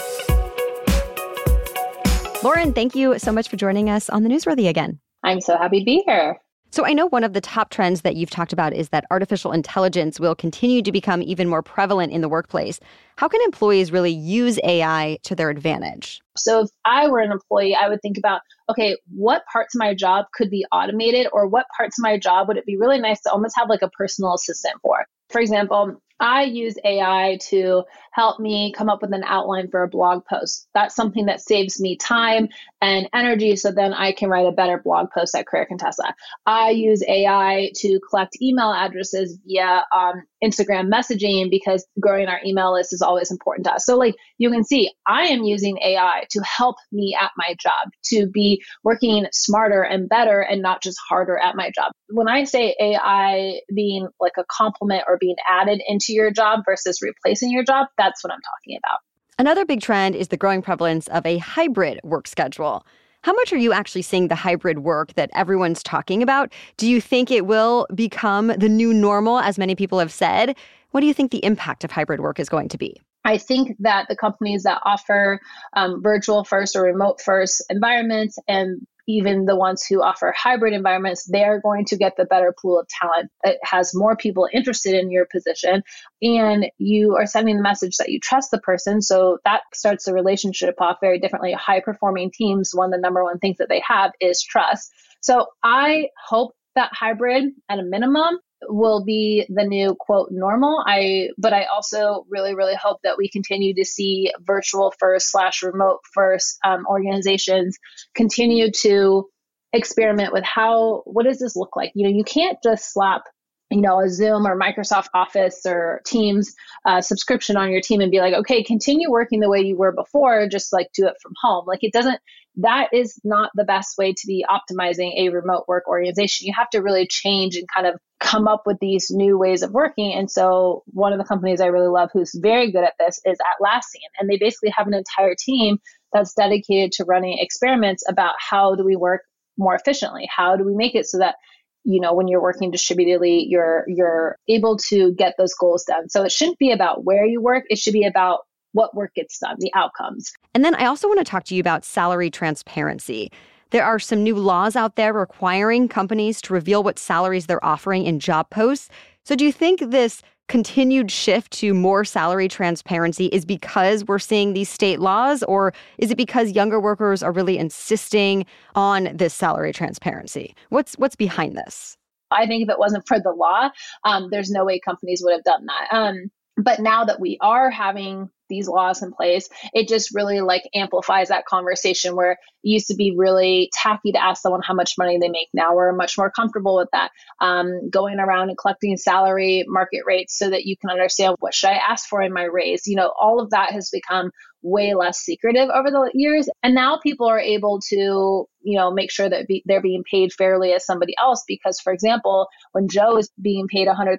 Lauren, 2.43 2.73
thank 2.73 2.93
you 2.93 3.17
so 3.19 3.31
much 3.31 3.47
for 3.47 3.55
joining 3.55 3.89
us 3.89 4.09
on 4.09 4.23
the 4.23 4.29
Newsworthy 4.29 4.67
again. 4.67 4.99
I'm 5.23 5.39
so 5.39 5.57
happy 5.57 5.79
to 5.79 5.85
be 5.85 6.03
here. 6.05 6.37
So, 6.73 6.87
I 6.87 6.93
know 6.93 7.05
one 7.05 7.23
of 7.23 7.33
the 7.33 7.39
top 7.39 7.69
trends 7.69 8.01
that 8.01 8.15
you've 8.15 8.31
talked 8.31 8.51
about 8.51 8.73
is 8.73 8.89
that 8.89 9.05
artificial 9.11 9.51
intelligence 9.51 10.19
will 10.19 10.33
continue 10.33 10.81
to 10.81 10.91
become 10.91 11.21
even 11.21 11.47
more 11.47 11.61
prevalent 11.61 12.11
in 12.11 12.21
the 12.21 12.27
workplace. 12.27 12.79
How 13.15 13.27
can 13.27 13.39
employees 13.43 13.91
really 13.91 14.09
use 14.09 14.57
AI 14.63 15.19
to 15.21 15.35
their 15.35 15.51
advantage? 15.51 16.19
So, 16.35 16.61
if 16.61 16.71
I 16.83 17.07
were 17.09 17.19
an 17.19 17.31
employee, 17.31 17.77
I 17.79 17.89
would 17.89 18.01
think 18.01 18.17
about 18.17 18.41
okay, 18.71 18.97
what 19.13 19.43
parts 19.53 19.75
of 19.75 19.79
my 19.81 19.93
job 19.93 20.25
could 20.33 20.49
be 20.49 20.65
automated, 20.71 21.27
or 21.31 21.45
what 21.47 21.67
parts 21.77 21.99
of 21.99 22.01
my 22.01 22.17
job 22.17 22.47
would 22.47 22.57
it 22.57 22.65
be 22.65 22.75
really 22.75 22.99
nice 22.99 23.21
to 23.21 23.31
almost 23.31 23.55
have 23.55 23.69
like 23.69 23.83
a 23.83 23.89
personal 23.89 24.33
assistant 24.33 24.73
for? 24.81 25.05
For 25.29 25.41
example, 25.41 26.01
I 26.19 26.43
use 26.43 26.77
AI 26.83 27.37
to 27.49 27.83
help 28.11 28.39
me 28.39 28.73
come 28.77 28.89
up 28.89 29.01
with 29.01 29.13
an 29.13 29.23
outline 29.25 29.69
for 29.69 29.83
a 29.83 29.87
blog 29.87 30.23
post. 30.25 30.67
That's 30.73 30.95
something 30.95 31.25
that 31.25 31.41
saves 31.41 31.81
me 31.81 31.97
time 31.97 32.47
and 32.81 33.09
energy 33.13 33.55
so 33.55 33.71
then 33.71 33.93
I 33.93 34.11
can 34.11 34.29
write 34.29 34.45
a 34.45 34.51
better 34.51 34.77
blog 34.77 35.07
post 35.11 35.35
at 35.35 35.47
Career 35.47 35.65
Contessa. 35.65 36.13
I 36.45 36.69
use 36.71 37.03
AI 37.07 37.71
to 37.77 37.99
collect 38.09 38.37
email 38.41 38.71
addresses 38.71 39.39
via 39.45 39.83
um, 39.95 40.23
Instagram 40.43 40.91
messaging 40.91 41.49
because 41.49 41.85
growing 41.99 42.27
our 42.27 42.39
email 42.45 42.73
list 42.73 42.93
is 42.93 43.01
always 43.01 43.31
important 43.31 43.65
to 43.65 43.73
us. 43.73 43.85
So, 43.85 43.97
like 43.97 44.15
you 44.37 44.51
can 44.51 44.63
see, 44.63 44.91
I 45.07 45.23
am 45.23 45.43
using 45.43 45.77
AI 45.79 46.25
to 46.31 46.41
help 46.41 46.75
me 46.91 47.17
at 47.19 47.31
my 47.37 47.55
job 47.59 47.89
to 48.05 48.27
be 48.27 48.61
working 48.83 49.25
smarter 49.31 49.81
and 49.81 50.07
better 50.09 50.41
and 50.41 50.61
not 50.61 50.83
just 50.83 50.99
harder 51.07 51.37
at 51.37 51.55
my 51.55 51.71
job. 51.73 51.91
When 52.09 52.27
I 52.27 52.43
say 52.43 52.75
AI 52.79 53.61
being 53.73 54.07
like 54.19 54.33
a 54.37 54.45
complement 54.51 55.03
or 55.07 55.17
being 55.17 55.37
added 55.49 55.81
into 55.87 56.02
your 56.11 56.31
job 56.31 56.61
versus 56.65 57.01
replacing 57.01 57.51
your 57.51 57.63
job, 57.63 57.87
that's 57.97 58.23
what 58.23 58.33
I'm 58.33 58.41
talking 58.41 58.77
about. 58.77 58.99
Another 59.39 59.65
big 59.65 59.81
trend 59.81 60.15
is 60.15 60.27
the 60.27 60.37
growing 60.37 60.61
prevalence 60.61 61.07
of 61.07 61.25
a 61.25 61.37
hybrid 61.37 61.99
work 62.03 62.27
schedule. 62.27 62.85
How 63.23 63.31
much 63.33 63.53
are 63.53 63.57
you 63.57 63.71
actually 63.71 64.01
seeing 64.01 64.27
the 64.27 64.35
hybrid 64.35 64.79
work 64.79 65.13
that 65.13 65.29
everyone's 65.33 65.81
talking 65.81 66.21
about? 66.21 66.51
Do 66.75 66.89
you 66.89 66.99
think 66.99 67.31
it 67.31 67.45
will 67.45 67.87
become 67.95 68.47
the 68.47 68.67
new 68.67 68.93
normal, 68.93 69.39
as 69.39 69.57
many 69.57 69.75
people 69.75 69.97
have 69.99 70.11
said? 70.11 70.57
What 70.91 71.01
do 71.01 71.07
you 71.07 71.13
think 71.13 71.31
the 71.31 71.43
impact 71.43 71.85
of 71.85 71.91
hybrid 71.91 72.19
work 72.19 72.39
is 72.39 72.49
going 72.49 72.67
to 72.69 72.77
be? 72.77 73.01
I 73.25 73.37
think 73.37 73.77
that 73.79 74.07
the 74.09 74.17
companies 74.17 74.63
that 74.63 74.81
offer 74.83 75.39
um, 75.73 76.03
virtual 76.03 76.43
first 76.43 76.75
or 76.75 76.83
remote 76.83 77.21
first 77.21 77.63
environments 77.69 78.37
and 78.47 78.85
even 79.07 79.45
the 79.45 79.55
ones 79.55 79.85
who 79.85 80.01
offer 80.01 80.33
hybrid 80.37 80.73
environments, 80.73 81.25
they're 81.25 81.59
going 81.61 81.85
to 81.85 81.97
get 81.97 82.15
the 82.17 82.25
better 82.25 82.53
pool 82.61 82.79
of 82.79 82.87
talent. 82.87 83.29
It 83.43 83.59
has 83.63 83.93
more 83.93 84.15
people 84.15 84.47
interested 84.53 84.95
in 84.95 85.11
your 85.11 85.25
position, 85.25 85.83
and 86.21 86.67
you 86.77 87.15
are 87.15 87.25
sending 87.25 87.57
the 87.57 87.63
message 87.63 87.97
that 87.97 88.09
you 88.09 88.19
trust 88.19 88.51
the 88.51 88.59
person. 88.59 89.01
So 89.01 89.39
that 89.45 89.61
starts 89.73 90.05
the 90.05 90.13
relationship 90.13 90.75
off 90.79 90.97
very 91.01 91.19
differently. 91.19 91.53
High 91.53 91.81
performing 91.81 92.31
teams, 92.31 92.71
one 92.73 92.87
of 92.87 92.91
the 92.91 93.01
number 93.01 93.23
one 93.23 93.39
things 93.39 93.57
that 93.57 93.69
they 93.69 93.81
have 93.87 94.11
is 94.19 94.41
trust. 94.41 94.91
So 95.21 95.47
I 95.63 96.07
hope 96.27 96.53
that 96.75 96.91
hybrid 96.93 97.51
at 97.69 97.79
a 97.79 97.83
minimum 97.83 98.39
will 98.67 99.03
be 99.03 99.45
the 99.49 99.63
new 99.63 99.95
quote 99.99 100.29
normal. 100.31 100.83
I 100.85 101.29
but 101.37 101.53
I 101.53 101.65
also 101.65 102.25
really 102.29 102.55
really 102.55 102.75
hope 102.75 102.99
that 103.03 103.17
we 103.17 103.29
continue 103.29 103.73
to 103.75 103.85
see 103.85 104.31
virtual 104.41 104.93
first 104.99 105.31
slash 105.31 105.63
remote 105.63 105.99
first 106.13 106.57
um, 106.63 106.85
organizations 106.87 107.77
continue 108.15 108.71
to 108.81 109.29
experiment 109.73 110.33
with 110.33 110.43
how 110.43 111.03
what 111.05 111.25
does 111.25 111.39
this 111.39 111.55
look 111.55 111.75
like. 111.75 111.91
You 111.95 112.03
know, 112.07 112.15
you 112.15 112.23
can't 112.23 112.57
just 112.63 112.93
slap 112.93 113.23
you 113.71 113.81
know 113.81 113.99
a 113.99 114.09
zoom 114.09 114.45
or 114.45 114.59
microsoft 114.59 115.07
office 115.13 115.65
or 115.65 116.01
teams 116.05 116.53
uh, 116.85 117.01
subscription 117.01 117.57
on 117.57 117.71
your 117.71 117.81
team 117.81 118.01
and 118.01 118.11
be 118.11 118.19
like 118.19 118.33
okay 118.33 118.63
continue 118.63 119.09
working 119.09 119.39
the 119.39 119.49
way 119.49 119.61
you 119.61 119.75
were 119.75 119.91
before 119.91 120.47
just 120.47 120.71
like 120.71 120.89
do 120.93 121.07
it 121.07 121.15
from 121.21 121.31
home 121.41 121.65
like 121.65 121.79
it 121.81 121.93
doesn't 121.93 122.19
that 122.57 122.89
is 122.93 123.19
not 123.23 123.49
the 123.55 123.63
best 123.63 123.97
way 123.97 124.13
to 124.13 124.27
be 124.27 124.45
optimizing 124.47 125.13
a 125.17 125.29
remote 125.29 125.65
work 125.67 125.87
organization. 125.87 126.47
You 126.47 126.53
have 126.55 126.69
to 126.71 126.81
really 126.81 127.07
change 127.07 127.55
and 127.55 127.67
kind 127.73 127.87
of 127.87 127.95
come 128.19 128.47
up 128.47 128.63
with 128.65 128.77
these 128.79 129.07
new 129.09 129.37
ways 129.37 129.63
of 129.63 129.71
working. 129.71 130.13
And 130.13 130.29
so 130.29 130.83
one 130.87 131.13
of 131.13 131.19
the 131.19 131.25
companies 131.25 131.61
i 131.61 131.65
really 131.65 131.87
love 131.87 132.09
who's 132.13 132.31
very 132.35 132.71
good 132.71 132.83
at 132.83 132.93
this 132.99 133.19
is 133.25 133.37
atlassian. 133.39 134.09
And 134.19 134.29
they 134.29 134.37
basically 134.37 134.71
have 134.75 134.87
an 134.87 134.93
entire 134.93 135.35
team 135.37 135.77
that's 136.13 136.33
dedicated 136.33 136.91
to 136.93 137.05
running 137.05 137.37
experiments 137.39 138.03
about 138.07 138.35
how 138.37 138.75
do 138.75 138.85
we 138.85 138.95
work 138.95 139.21
more 139.57 139.75
efficiently? 139.75 140.29
How 140.35 140.55
do 140.55 140.63
we 140.63 140.75
make 140.75 140.95
it 140.95 141.05
so 141.05 141.17
that 141.19 141.35
you 141.83 141.99
know 141.99 142.13
when 142.13 142.27
you're 142.29 142.41
working 142.41 142.71
distributedly 142.71 143.45
you're 143.49 143.83
you're 143.87 144.37
able 144.47 144.77
to 144.77 145.13
get 145.15 145.35
those 145.37 145.53
goals 145.53 145.83
done. 145.83 146.07
So 146.07 146.23
it 146.23 146.31
shouldn't 146.31 146.59
be 146.59 146.71
about 146.71 147.03
where 147.03 147.25
you 147.25 147.41
work. 147.41 147.65
It 147.67 147.77
should 147.77 147.93
be 147.93 148.05
about 148.05 148.41
what 148.73 148.95
work 148.95 149.13
gets 149.15 149.39
done 149.39 149.55
the 149.59 149.71
outcomes 149.75 150.33
and 150.53 150.63
then 150.63 150.75
i 150.75 150.85
also 150.85 151.07
want 151.07 151.19
to 151.19 151.23
talk 151.23 151.43
to 151.43 151.55
you 151.55 151.61
about 151.61 151.85
salary 151.85 152.29
transparency 152.29 153.31
there 153.71 153.85
are 153.85 153.97
some 153.97 154.21
new 154.21 154.35
laws 154.35 154.75
out 154.75 154.95
there 154.97 155.13
requiring 155.13 155.87
companies 155.87 156.41
to 156.41 156.53
reveal 156.53 156.83
what 156.83 156.99
salaries 156.99 157.47
they're 157.47 157.63
offering 157.65 158.05
in 158.05 158.19
job 158.19 158.49
posts 158.49 158.89
so 159.23 159.35
do 159.35 159.45
you 159.45 159.51
think 159.51 159.79
this 159.79 160.21
continued 160.49 161.09
shift 161.09 161.51
to 161.53 161.73
more 161.73 162.03
salary 162.03 162.47
transparency 162.47 163.27
is 163.27 163.45
because 163.45 164.05
we're 164.05 164.19
seeing 164.19 164.53
these 164.53 164.69
state 164.69 164.99
laws, 164.99 165.43
or 165.43 165.73
is 165.97 166.11
it 166.11 166.17
because 166.17 166.51
younger 166.51 166.79
workers 166.79 167.23
are 167.23 167.31
really 167.31 167.57
insisting 167.57 168.45
on 168.75 169.09
this 169.15 169.33
salary 169.33 169.73
transparency? 169.73 170.55
What's 170.69 170.95
what's 170.95 171.15
behind 171.15 171.57
this? 171.57 171.97
I 172.31 172.47
think 172.47 172.63
if 172.63 172.69
it 172.69 172.79
wasn't 172.79 173.07
for 173.07 173.19
the 173.19 173.31
law, 173.31 173.69
um, 174.03 174.29
there's 174.31 174.49
no 174.49 174.65
way 174.65 174.79
companies 174.79 175.21
would 175.23 175.33
have 175.33 175.43
done 175.43 175.65
that. 175.65 175.95
Um, 175.95 176.31
but 176.57 176.79
now 176.79 177.05
that 177.05 177.19
we 177.19 177.37
are 177.41 177.69
having 177.69 178.29
these 178.53 178.67
laws 178.67 179.01
in 179.01 179.11
place, 179.11 179.49
it 179.73 179.87
just 179.87 180.13
really 180.13 180.41
like 180.41 180.69
amplifies 180.75 181.29
that 181.29 181.45
conversation 181.45 182.15
where 182.15 182.33
it 182.33 182.37
used 182.61 182.87
to 182.87 182.95
be 182.95 183.15
really 183.17 183.69
tacky 183.73 184.11
to 184.11 184.23
ask 184.23 184.41
someone 184.41 184.61
how 184.61 184.73
much 184.73 184.93
money 184.97 185.17
they 185.17 185.29
make. 185.29 185.49
Now 185.53 185.75
we're 185.75 185.91
much 185.93 186.17
more 186.17 186.31
comfortable 186.31 186.77
with 186.77 186.89
that. 186.93 187.09
Um, 187.41 187.89
going 187.89 188.19
around 188.19 188.49
and 188.49 188.57
collecting 188.57 188.95
salary 188.97 189.65
market 189.67 190.01
rates 190.05 190.37
so 190.37 190.49
that 190.49 190.65
you 190.65 190.77
can 190.77 190.89
understand 190.89 191.35
what 191.39 191.53
should 191.53 191.71
I 191.71 191.79
ask 191.89 192.07
for 192.07 192.21
in 192.21 192.31
my 192.31 192.43
raise. 192.43 192.87
You 192.87 192.95
know, 192.95 193.11
all 193.19 193.39
of 193.39 193.49
that 193.49 193.71
has 193.71 193.89
become 193.89 194.31
way 194.63 194.93
less 194.95 195.19
secretive 195.19 195.69
over 195.69 195.91
the 195.91 196.09
years. 196.13 196.49
And 196.63 196.73
now 196.73 196.97
people 196.97 197.27
are 197.27 197.39
able 197.39 197.81
to, 197.89 198.47
you 198.61 198.77
know, 198.77 198.91
make 198.91 199.11
sure 199.11 199.29
that 199.29 199.47
be, 199.47 199.61
they're 199.65 199.81
being 199.81 200.03
paid 200.09 200.31
fairly 200.33 200.71
as 200.71 200.85
somebody 200.85 201.13
else. 201.19 201.43
Because, 201.47 201.79
for 201.79 201.93
example, 201.93 202.47
when 202.71 202.87
Joe 202.87 203.15
was 203.15 203.29
being 203.41 203.67
paid 203.67 203.87
$100,000 203.87 204.17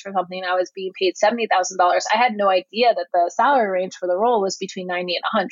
for 0.00 0.12
something, 0.12 0.42
I 0.44 0.54
was 0.54 0.70
being 0.74 0.92
paid 0.98 1.14
$70,000. 1.22 2.00
I 2.12 2.16
had 2.16 2.34
no 2.36 2.48
idea 2.48 2.94
that 2.94 3.08
the 3.12 3.30
salary 3.34 3.70
range 3.70 3.94
for 3.96 4.06
the 4.06 4.16
role 4.16 4.40
was 4.40 4.56
between 4.56 4.86
90 4.86 5.16
and 5.16 5.24
100. 5.32 5.50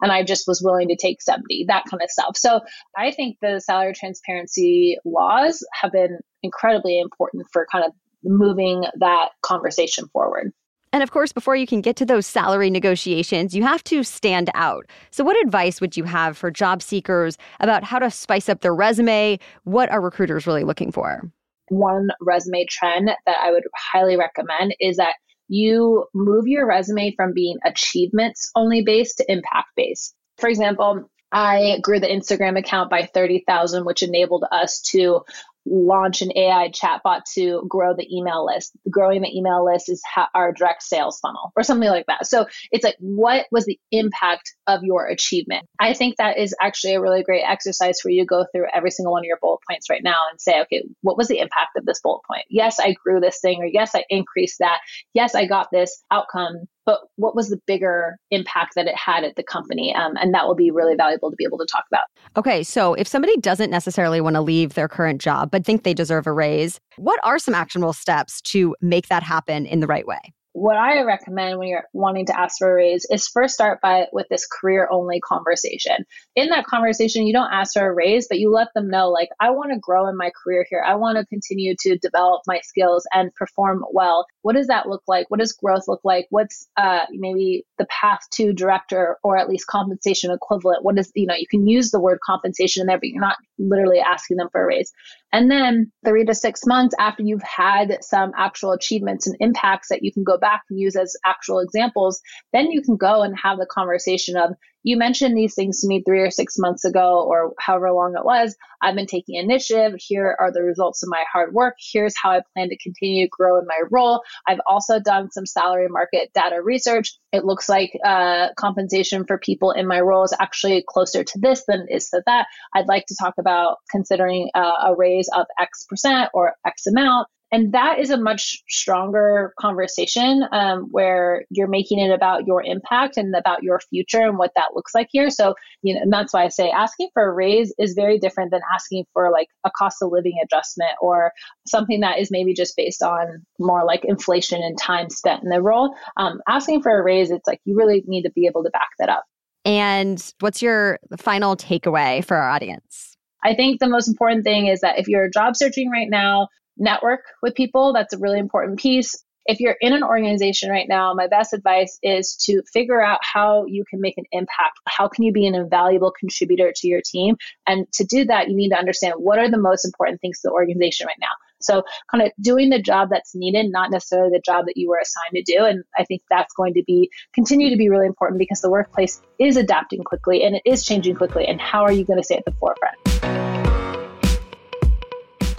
And 0.00 0.12
I 0.12 0.22
just 0.22 0.46
was 0.46 0.62
willing 0.62 0.88
to 0.88 0.96
take 0.96 1.20
70, 1.20 1.66
that 1.68 1.84
kind 1.90 2.02
of 2.02 2.10
stuff. 2.10 2.36
So 2.36 2.60
I 2.96 3.10
think 3.10 3.38
the 3.42 3.60
salary 3.60 3.94
transparency 3.94 4.96
laws 5.04 5.66
have 5.72 5.92
been 5.92 6.18
incredibly 6.42 7.00
important 7.00 7.46
for 7.52 7.66
kind 7.70 7.84
of 7.84 7.92
moving 8.24 8.84
that 9.00 9.30
conversation 9.42 10.06
forward. 10.12 10.52
And 10.92 11.02
of 11.02 11.10
course, 11.10 11.32
before 11.32 11.56
you 11.56 11.66
can 11.66 11.80
get 11.80 11.96
to 11.96 12.04
those 12.04 12.26
salary 12.26 12.68
negotiations, 12.68 13.54
you 13.54 13.62
have 13.62 13.82
to 13.84 14.04
stand 14.04 14.50
out. 14.54 14.86
So, 15.10 15.24
what 15.24 15.40
advice 15.42 15.80
would 15.80 15.96
you 15.96 16.04
have 16.04 16.36
for 16.36 16.50
job 16.50 16.82
seekers 16.82 17.38
about 17.60 17.82
how 17.82 17.98
to 17.98 18.10
spice 18.10 18.48
up 18.48 18.60
their 18.60 18.74
resume? 18.74 19.38
What 19.64 19.90
are 19.90 20.00
recruiters 20.00 20.46
really 20.46 20.64
looking 20.64 20.92
for? 20.92 21.22
One 21.68 22.10
resume 22.20 22.66
trend 22.68 23.10
that 23.26 23.36
I 23.42 23.50
would 23.50 23.64
highly 23.74 24.16
recommend 24.16 24.74
is 24.80 24.98
that 24.98 25.14
you 25.48 26.06
move 26.14 26.46
your 26.46 26.66
resume 26.66 27.14
from 27.16 27.32
being 27.32 27.56
achievements 27.64 28.50
only 28.54 28.82
based 28.82 29.18
to 29.18 29.32
impact 29.32 29.68
based. 29.76 30.14
For 30.38 30.48
example, 30.48 31.10
I 31.32 31.78
grew 31.82 31.98
the 31.98 32.06
Instagram 32.06 32.58
account 32.58 32.90
by 32.90 33.06
30,000, 33.06 33.86
which 33.86 34.02
enabled 34.02 34.44
us 34.52 34.80
to 34.92 35.22
launch 35.64 36.22
an 36.22 36.32
AI 36.36 36.70
chatbot 36.70 37.22
to 37.34 37.64
grow 37.68 37.94
the 37.94 38.08
email 38.14 38.44
list. 38.44 38.72
Growing 38.90 39.22
the 39.22 39.36
email 39.36 39.64
list 39.64 39.88
is 39.88 40.02
ha- 40.04 40.30
our 40.34 40.52
direct 40.52 40.82
sales 40.82 41.18
funnel 41.20 41.52
or 41.56 41.62
something 41.62 41.88
like 41.88 42.06
that. 42.06 42.26
So 42.26 42.46
it's 42.70 42.84
like, 42.84 42.96
what 42.98 43.46
was 43.50 43.64
the 43.64 43.78
impact 43.90 44.54
of 44.66 44.82
your 44.82 45.06
achievement? 45.06 45.66
I 45.78 45.94
think 45.94 46.16
that 46.16 46.38
is 46.38 46.54
actually 46.60 46.94
a 46.94 47.00
really 47.00 47.22
great 47.22 47.44
exercise 47.46 48.00
for 48.00 48.10
you 48.10 48.22
to 48.22 48.26
go 48.26 48.46
through 48.52 48.66
every 48.74 48.90
single 48.90 49.12
one 49.12 49.22
of 49.22 49.26
your 49.26 49.38
bullet 49.40 49.60
points 49.68 49.88
right 49.88 50.02
now 50.02 50.18
and 50.30 50.40
say, 50.40 50.60
okay, 50.62 50.84
what 51.02 51.16
was 51.16 51.28
the 51.28 51.38
impact 51.38 51.76
of 51.76 51.84
this 51.84 52.00
bullet 52.00 52.22
point? 52.26 52.44
Yes, 52.48 52.78
I 52.80 52.92
grew 52.92 53.20
this 53.20 53.40
thing, 53.40 53.62
or 53.62 53.66
yes, 53.66 53.94
I 53.94 54.04
increased 54.08 54.58
that. 54.58 54.80
Yes, 55.14 55.34
I 55.34 55.46
got 55.46 55.68
this 55.70 56.02
outcome 56.10 56.66
but 56.84 57.00
what 57.16 57.34
was 57.34 57.48
the 57.48 57.60
bigger 57.66 58.16
impact 58.30 58.74
that 58.74 58.86
it 58.86 58.96
had 58.96 59.24
at 59.24 59.36
the 59.36 59.42
company? 59.42 59.94
Um, 59.94 60.12
and 60.16 60.34
that 60.34 60.46
will 60.46 60.54
be 60.54 60.70
really 60.70 60.96
valuable 60.96 61.30
to 61.30 61.36
be 61.36 61.44
able 61.44 61.58
to 61.58 61.66
talk 61.66 61.84
about. 61.90 62.04
Okay, 62.36 62.62
so 62.62 62.94
if 62.94 63.06
somebody 63.06 63.36
doesn't 63.38 63.70
necessarily 63.70 64.20
want 64.20 64.34
to 64.34 64.42
leave 64.42 64.74
their 64.74 64.88
current 64.88 65.20
job, 65.20 65.50
but 65.50 65.64
think 65.64 65.82
they 65.82 65.94
deserve 65.94 66.26
a 66.26 66.32
raise, 66.32 66.80
what 66.96 67.20
are 67.22 67.38
some 67.38 67.54
actionable 67.54 67.92
steps 67.92 68.40
to 68.42 68.74
make 68.80 69.08
that 69.08 69.22
happen 69.22 69.66
in 69.66 69.80
the 69.80 69.86
right 69.86 70.06
way? 70.06 70.20
what 70.54 70.76
I 70.76 71.02
recommend 71.02 71.58
when 71.58 71.68
you're 71.68 71.84
wanting 71.92 72.26
to 72.26 72.38
ask 72.38 72.58
for 72.58 72.72
a 72.72 72.74
raise 72.74 73.06
is 73.10 73.26
first 73.26 73.54
start 73.54 73.80
by 73.80 74.06
with 74.12 74.26
this 74.28 74.46
career 74.46 74.88
only 74.90 75.20
conversation. 75.20 76.04
In 76.34 76.48
that 76.48 76.64
conversation, 76.64 77.26
you 77.26 77.32
don't 77.32 77.52
ask 77.52 77.74
for 77.74 77.86
a 77.86 77.92
raise, 77.92 78.26
but 78.26 78.38
you 78.38 78.50
let 78.50 78.68
them 78.74 78.88
know 78.88 79.10
like 79.10 79.28
I 79.38 79.50
want 79.50 79.72
to 79.72 79.78
grow 79.78 80.08
in 80.08 80.16
my 80.16 80.30
career 80.42 80.64
here. 80.68 80.82
I 80.86 80.94
want 80.94 81.18
to 81.18 81.26
continue 81.26 81.74
to 81.80 81.98
develop 81.98 82.42
my 82.46 82.60
skills 82.62 83.06
and 83.12 83.34
perform 83.34 83.84
well. 83.92 84.26
What 84.40 84.54
does 84.54 84.68
that 84.68 84.88
look 84.88 85.02
like? 85.06 85.26
What 85.28 85.40
does 85.40 85.52
growth 85.52 85.84
look 85.88 86.00
like? 86.04 86.26
What's 86.30 86.66
uh, 86.78 87.04
maybe 87.10 87.66
the 87.78 87.86
path 87.86 88.20
to 88.32 88.54
director 88.54 89.18
or 89.22 89.36
at 89.36 89.48
least 89.48 89.66
compensation 89.66 90.30
equivalent? 90.30 90.84
What 90.84 90.98
is 90.98 91.12
you 91.14 91.26
know 91.26 91.34
you 91.34 91.46
can 91.50 91.66
use 91.66 91.90
the 91.90 92.00
word 92.00 92.18
compensation 92.24 92.80
in 92.80 92.86
there, 92.86 92.98
but 92.98 93.08
you're 93.08 93.20
not 93.20 93.36
literally 93.58 94.00
asking 94.00 94.38
them 94.38 94.48
for 94.50 94.62
a 94.62 94.66
raise. 94.66 94.90
And 95.32 95.50
then 95.50 95.90
three 96.04 96.24
to 96.26 96.34
six 96.34 96.66
months 96.66 96.94
after 96.98 97.22
you've 97.22 97.42
had 97.42 97.98
some 98.02 98.32
actual 98.36 98.72
achievements 98.72 99.26
and 99.26 99.36
impacts 99.40 99.88
that 99.88 100.02
you 100.02 100.12
can 100.12 100.24
go 100.24 100.36
back 100.36 100.62
and 100.68 100.78
use 100.78 100.94
as 100.94 101.16
actual 101.24 101.60
examples, 101.60 102.20
then 102.52 102.70
you 102.70 102.82
can 102.82 102.96
go 102.96 103.22
and 103.22 103.34
have 103.42 103.58
the 103.58 103.66
conversation 103.66 104.36
of, 104.36 104.50
you 104.82 104.96
mentioned 104.96 105.36
these 105.36 105.54
things 105.54 105.80
to 105.80 105.88
me 105.88 106.02
three 106.02 106.20
or 106.20 106.30
six 106.30 106.58
months 106.58 106.84
ago, 106.84 107.24
or 107.26 107.52
however 107.58 107.92
long 107.92 108.14
it 108.16 108.24
was. 108.24 108.56
I've 108.82 108.96
been 108.96 109.06
taking 109.06 109.36
initiative. 109.36 109.94
Here 109.98 110.36
are 110.40 110.52
the 110.52 110.62
results 110.62 111.02
of 111.02 111.08
my 111.08 111.24
hard 111.32 111.54
work. 111.54 111.76
Here's 111.78 112.14
how 112.20 112.32
I 112.32 112.40
plan 112.52 112.68
to 112.68 112.76
continue 112.78 113.26
to 113.26 113.30
grow 113.30 113.58
in 113.58 113.66
my 113.66 113.82
role. 113.90 114.22
I've 114.46 114.60
also 114.66 114.98
done 114.98 115.30
some 115.30 115.46
salary 115.46 115.88
market 115.88 116.32
data 116.34 116.60
research. 116.62 117.16
It 117.32 117.44
looks 117.44 117.68
like 117.68 117.96
uh, 118.04 118.48
compensation 118.56 119.24
for 119.24 119.38
people 119.38 119.70
in 119.70 119.86
my 119.86 120.00
role 120.00 120.24
is 120.24 120.34
actually 120.38 120.84
closer 120.86 121.22
to 121.22 121.38
this 121.38 121.64
than 121.66 121.86
is 121.88 122.10
to 122.10 122.22
that. 122.26 122.46
I'd 122.74 122.88
like 122.88 123.06
to 123.06 123.16
talk 123.18 123.34
about 123.38 123.76
considering 123.90 124.50
uh, 124.54 124.72
a 124.86 124.94
raise 124.96 125.28
of 125.34 125.46
X 125.60 125.86
percent 125.88 126.30
or 126.34 126.54
X 126.66 126.86
amount. 126.86 127.28
And 127.52 127.72
that 127.72 127.98
is 127.98 128.08
a 128.08 128.16
much 128.16 128.62
stronger 128.66 129.52
conversation 129.60 130.44
um, 130.52 130.88
where 130.90 131.44
you're 131.50 131.68
making 131.68 131.98
it 131.98 132.10
about 132.10 132.46
your 132.46 132.62
impact 132.62 133.18
and 133.18 133.34
about 133.36 133.62
your 133.62 133.78
future 133.78 134.22
and 134.22 134.38
what 134.38 134.52
that 134.56 134.70
looks 134.74 134.94
like 134.94 135.08
here. 135.10 135.28
So, 135.28 135.54
you 135.82 135.94
know, 135.94 136.00
and 136.00 136.10
that's 136.10 136.32
why 136.32 136.44
I 136.44 136.48
say 136.48 136.70
asking 136.70 137.10
for 137.12 137.22
a 137.22 137.32
raise 137.32 137.74
is 137.78 137.92
very 137.92 138.18
different 138.18 138.52
than 138.52 138.62
asking 138.74 139.04
for 139.12 139.30
like 139.30 139.48
a 139.64 139.70
cost 139.76 139.98
of 140.02 140.10
living 140.10 140.38
adjustment 140.42 140.92
or 141.02 141.32
something 141.66 142.00
that 142.00 142.18
is 142.18 142.30
maybe 142.30 142.54
just 142.54 142.74
based 142.74 143.02
on 143.02 143.44
more 143.58 143.84
like 143.84 144.02
inflation 144.06 144.62
and 144.62 144.78
time 144.78 145.10
spent 145.10 145.42
in 145.42 145.50
the 145.50 145.60
role. 145.60 145.94
Um, 146.16 146.40
asking 146.48 146.82
for 146.82 146.98
a 146.98 147.02
raise, 147.02 147.30
it's 147.30 147.46
like 147.46 147.60
you 147.66 147.76
really 147.76 148.02
need 148.06 148.22
to 148.22 148.30
be 148.30 148.46
able 148.46 148.64
to 148.64 148.70
back 148.70 148.88
that 148.98 149.10
up. 149.10 149.24
And 149.66 150.32
what's 150.40 150.62
your 150.62 150.98
final 151.18 151.54
takeaway 151.54 152.24
for 152.24 152.36
our 152.36 152.48
audience? 152.48 153.16
I 153.44 153.54
think 153.54 153.80
the 153.80 153.88
most 153.88 154.08
important 154.08 154.44
thing 154.44 154.68
is 154.68 154.80
that 154.80 154.98
if 154.98 155.08
you're 155.08 155.28
job 155.28 155.56
searching 155.56 155.90
right 155.90 156.08
now, 156.08 156.48
network 156.76 157.20
with 157.42 157.54
people. 157.54 157.92
That's 157.92 158.14
a 158.14 158.18
really 158.18 158.38
important 158.38 158.78
piece. 158.78 159.22
If 159.44 159.58
you're 159.58 159.76
in 159.80 159.92
an 159.92 160.04
organization 160.04 160.70
right 160.70 160.86
now, 160.88 161.14
my 161.14 161.26
best 161.26 161.52
advice 161.52 161.98
is 162.02 162.36
to 162.44 162.62
figure 162.72 163.02
out 163.02 163.18
how 163.22 163.64
you 163.66 163.84
can 163.90 164.00
make 164.00 164.16
an 164.16 164.24
impact. 164.30 164.78
How 164.86 165.08
can 165.08 165.24
you 165.24 165.32
be 165.32 165.46
an 165.46 165.56
invaluable 165.56 166.12
contributor 166.12 166.72
to 166.76 166.86
your 166.86 167.00
team? 167.04 167.36
And 167.66 167.90
to 167.94 168.04
do 168.04 168.24
that, 168.26 168.48
you 168.48 168.56
need 168.56 168.68
to 168.68 168.78
understand 168.78 169.14
what 169.16 169.40
are 169.40 169.50
the 169.50 169.58
most 169.58 169.84
important 169.84 170.20
things 170.20 170.40
to 170.40 170.48
the 170.48 170.52
organization 170.52 171.08
right 171.08 171.16
now. 171.20 171.32
So, 171.60 171.84
kind 172.10 172.24
of 172.24 172.32
doing 172.40 172.70
the 172.70 172.80
job 172.80 173.08
that's 173.10 173.34
needed, 173.34 173.70
not 173.70 173.90
necessarily 173.90 174.30
the 174.30 174.42
job 174.44 174.66
that 174.66 174.76
you 174.76 174.88
were 174.88 174.98
assigned 175.00 175.34
to 175.34 175.42
do. 175.42 175.64
And 175.64 175.84
I 175.96 176.04
think 176.04 176.22
that's 176.28 176.52
going 176.54 176.74
to 176.74 176.82
be 176.84 177.10
continue 177.34 177.70
to 177.70 177.76
be 177.76 177.88
really 177.88 178.06
important 178.06 178.38
because 178.38 178.60
the 178.60 178.70
workplace 178.70 179.20
is 179.38 179.56
adapting 179.56 180.02
quickly 180.04 180.44
and 180.44 180.56
it 180.56 180.62
is 180.64 180.84
changing 180.84 181.16
quickly. 181.16 181.46
And 181.46 181.60
how 181.60 181.82
are 181.82 181.92
you 181.92 182.04
going 182.04 182.18
to 182.18 182.24
stay 182.24 182.36
at 182.36 182.44
the 182.44 182.52
forefront? 182.52 183.51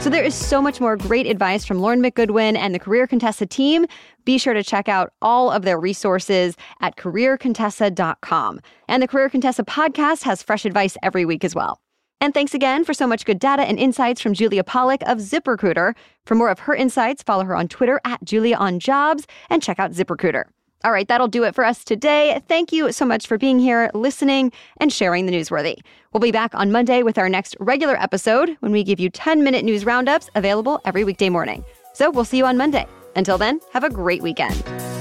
So 0.04 0.10
there 0.10 0.22
is 0.22 0.36
so 0.36 0.62
much 0.62 0.82
more 0.82 0.98
great 0.98 1.28
advice 1.28 1.64
from 1.64 1.80
Lauren 1.80 2.04
McGoodwin 2.04 2.58
and 2.58 2.76
the 2.76 2.80
Career 2.80 3.08
Contessa 3.08 3.46
team. 3.46 3.86
Be 4.26 4.38
sure 4.38 4.54
to 4.54 4.62
check 4.62 4.90
out 4.90 5.14
all 5.22 5.50
of 5.50 5.62
their 5.62 5.80
resources 5.80 6.58
at 6.82 6.98
careercontessa.com. 6.98 8.60
And 8.90 9.02
the 9.02 9.08
Career 9.08 9.30
Contessa 9.30 9.64
podcast 9.64 10.24
has 10.24 10.44
fresh 10.44 10.66
advice 10.66 10.98
every 11.04 11.24
week 11.24 11.46
as 11.46 11.56
well. 11.56 11.80
And 12.20 12.34
thanks 12.34 12.54
again 12.54 12.84
for 12.84 12.94
so 12.94 13.08
much 13.08 13.24
good 13.24 13.40
data 13.40 13.62
and 13.64 13.80
insights 13.80 14.20
from 14.20 14.34
Julia 14.34 14.66
Pollak 14.66 15.04
of 15.04 15.20
ZipRecruiter. 15.20 15.96
For 16.26 16.36
more 16.36 16.50
of 16.50 16.60
her 16.60 16.76
insights, 16.76 17.24
follow 17.24 17.46
her 17.46 17.56
on 17.56 17.70
Twitter 17.70 18.02
at 18.04 18.22
Julia 18.26 18.58
on 18.58 18.80
Jobs 18.80 19.26
and 19.50 19.64
check 19.64 19.80
out 19.80 19.94
ZipRecruiter. 19.94 20.44
All 20.84 20.92
right, 20.92 21.08
that'll 21.08 21.30
do 21.30 21.44
it 21.44 21.56
for 21.56 21.64
us 21.64 21.84
today. 21.84 22.42
Thank 22.48 22.74
you 22.74 22.92
so 22.92 23.06
much 23.06 23.26
for 23.26 23.38
being 23.38 23.58
here, 23.58 23.90
listening, 23.94 24.52
and 24.78 24.92
sharing 24.92 25.26
the 25.26 25.32
newsworthy. 25.32 25.78
We'll 26.12 26.22
be 26.22 26.32
back 26.32 26.54
on 26.54 26.72
Monday 26.72 27.04
with 27.04 27.18
our 27.18 27.30
next 27.30 27.56
regular 27.60 27.96
episode 28.02 28.58
when 28.60 28.72
we 28.72 28.84
give 28.84 29.00
you 29.00 29.10
10 29.10 29.44
minute 29.44 29.64
news 29.64 29.86
roundups 29.86 30.30
available 30.36 30.82
every 30.84 31.04
weekday 31.04 31.30
morning. 31.30 31.64
So 31.94 32.12
we'll 32.12 32.26
see 32.26 32.38
you 32.38 32.46
on 32.46 32.58
Monday. 32.58 32.86
Until 33.16 33.38
then, 33.38 33.62
have 33.72 33.84
a 33.84 33.90
great 33.90 34.22
weekend. 34.22 34.93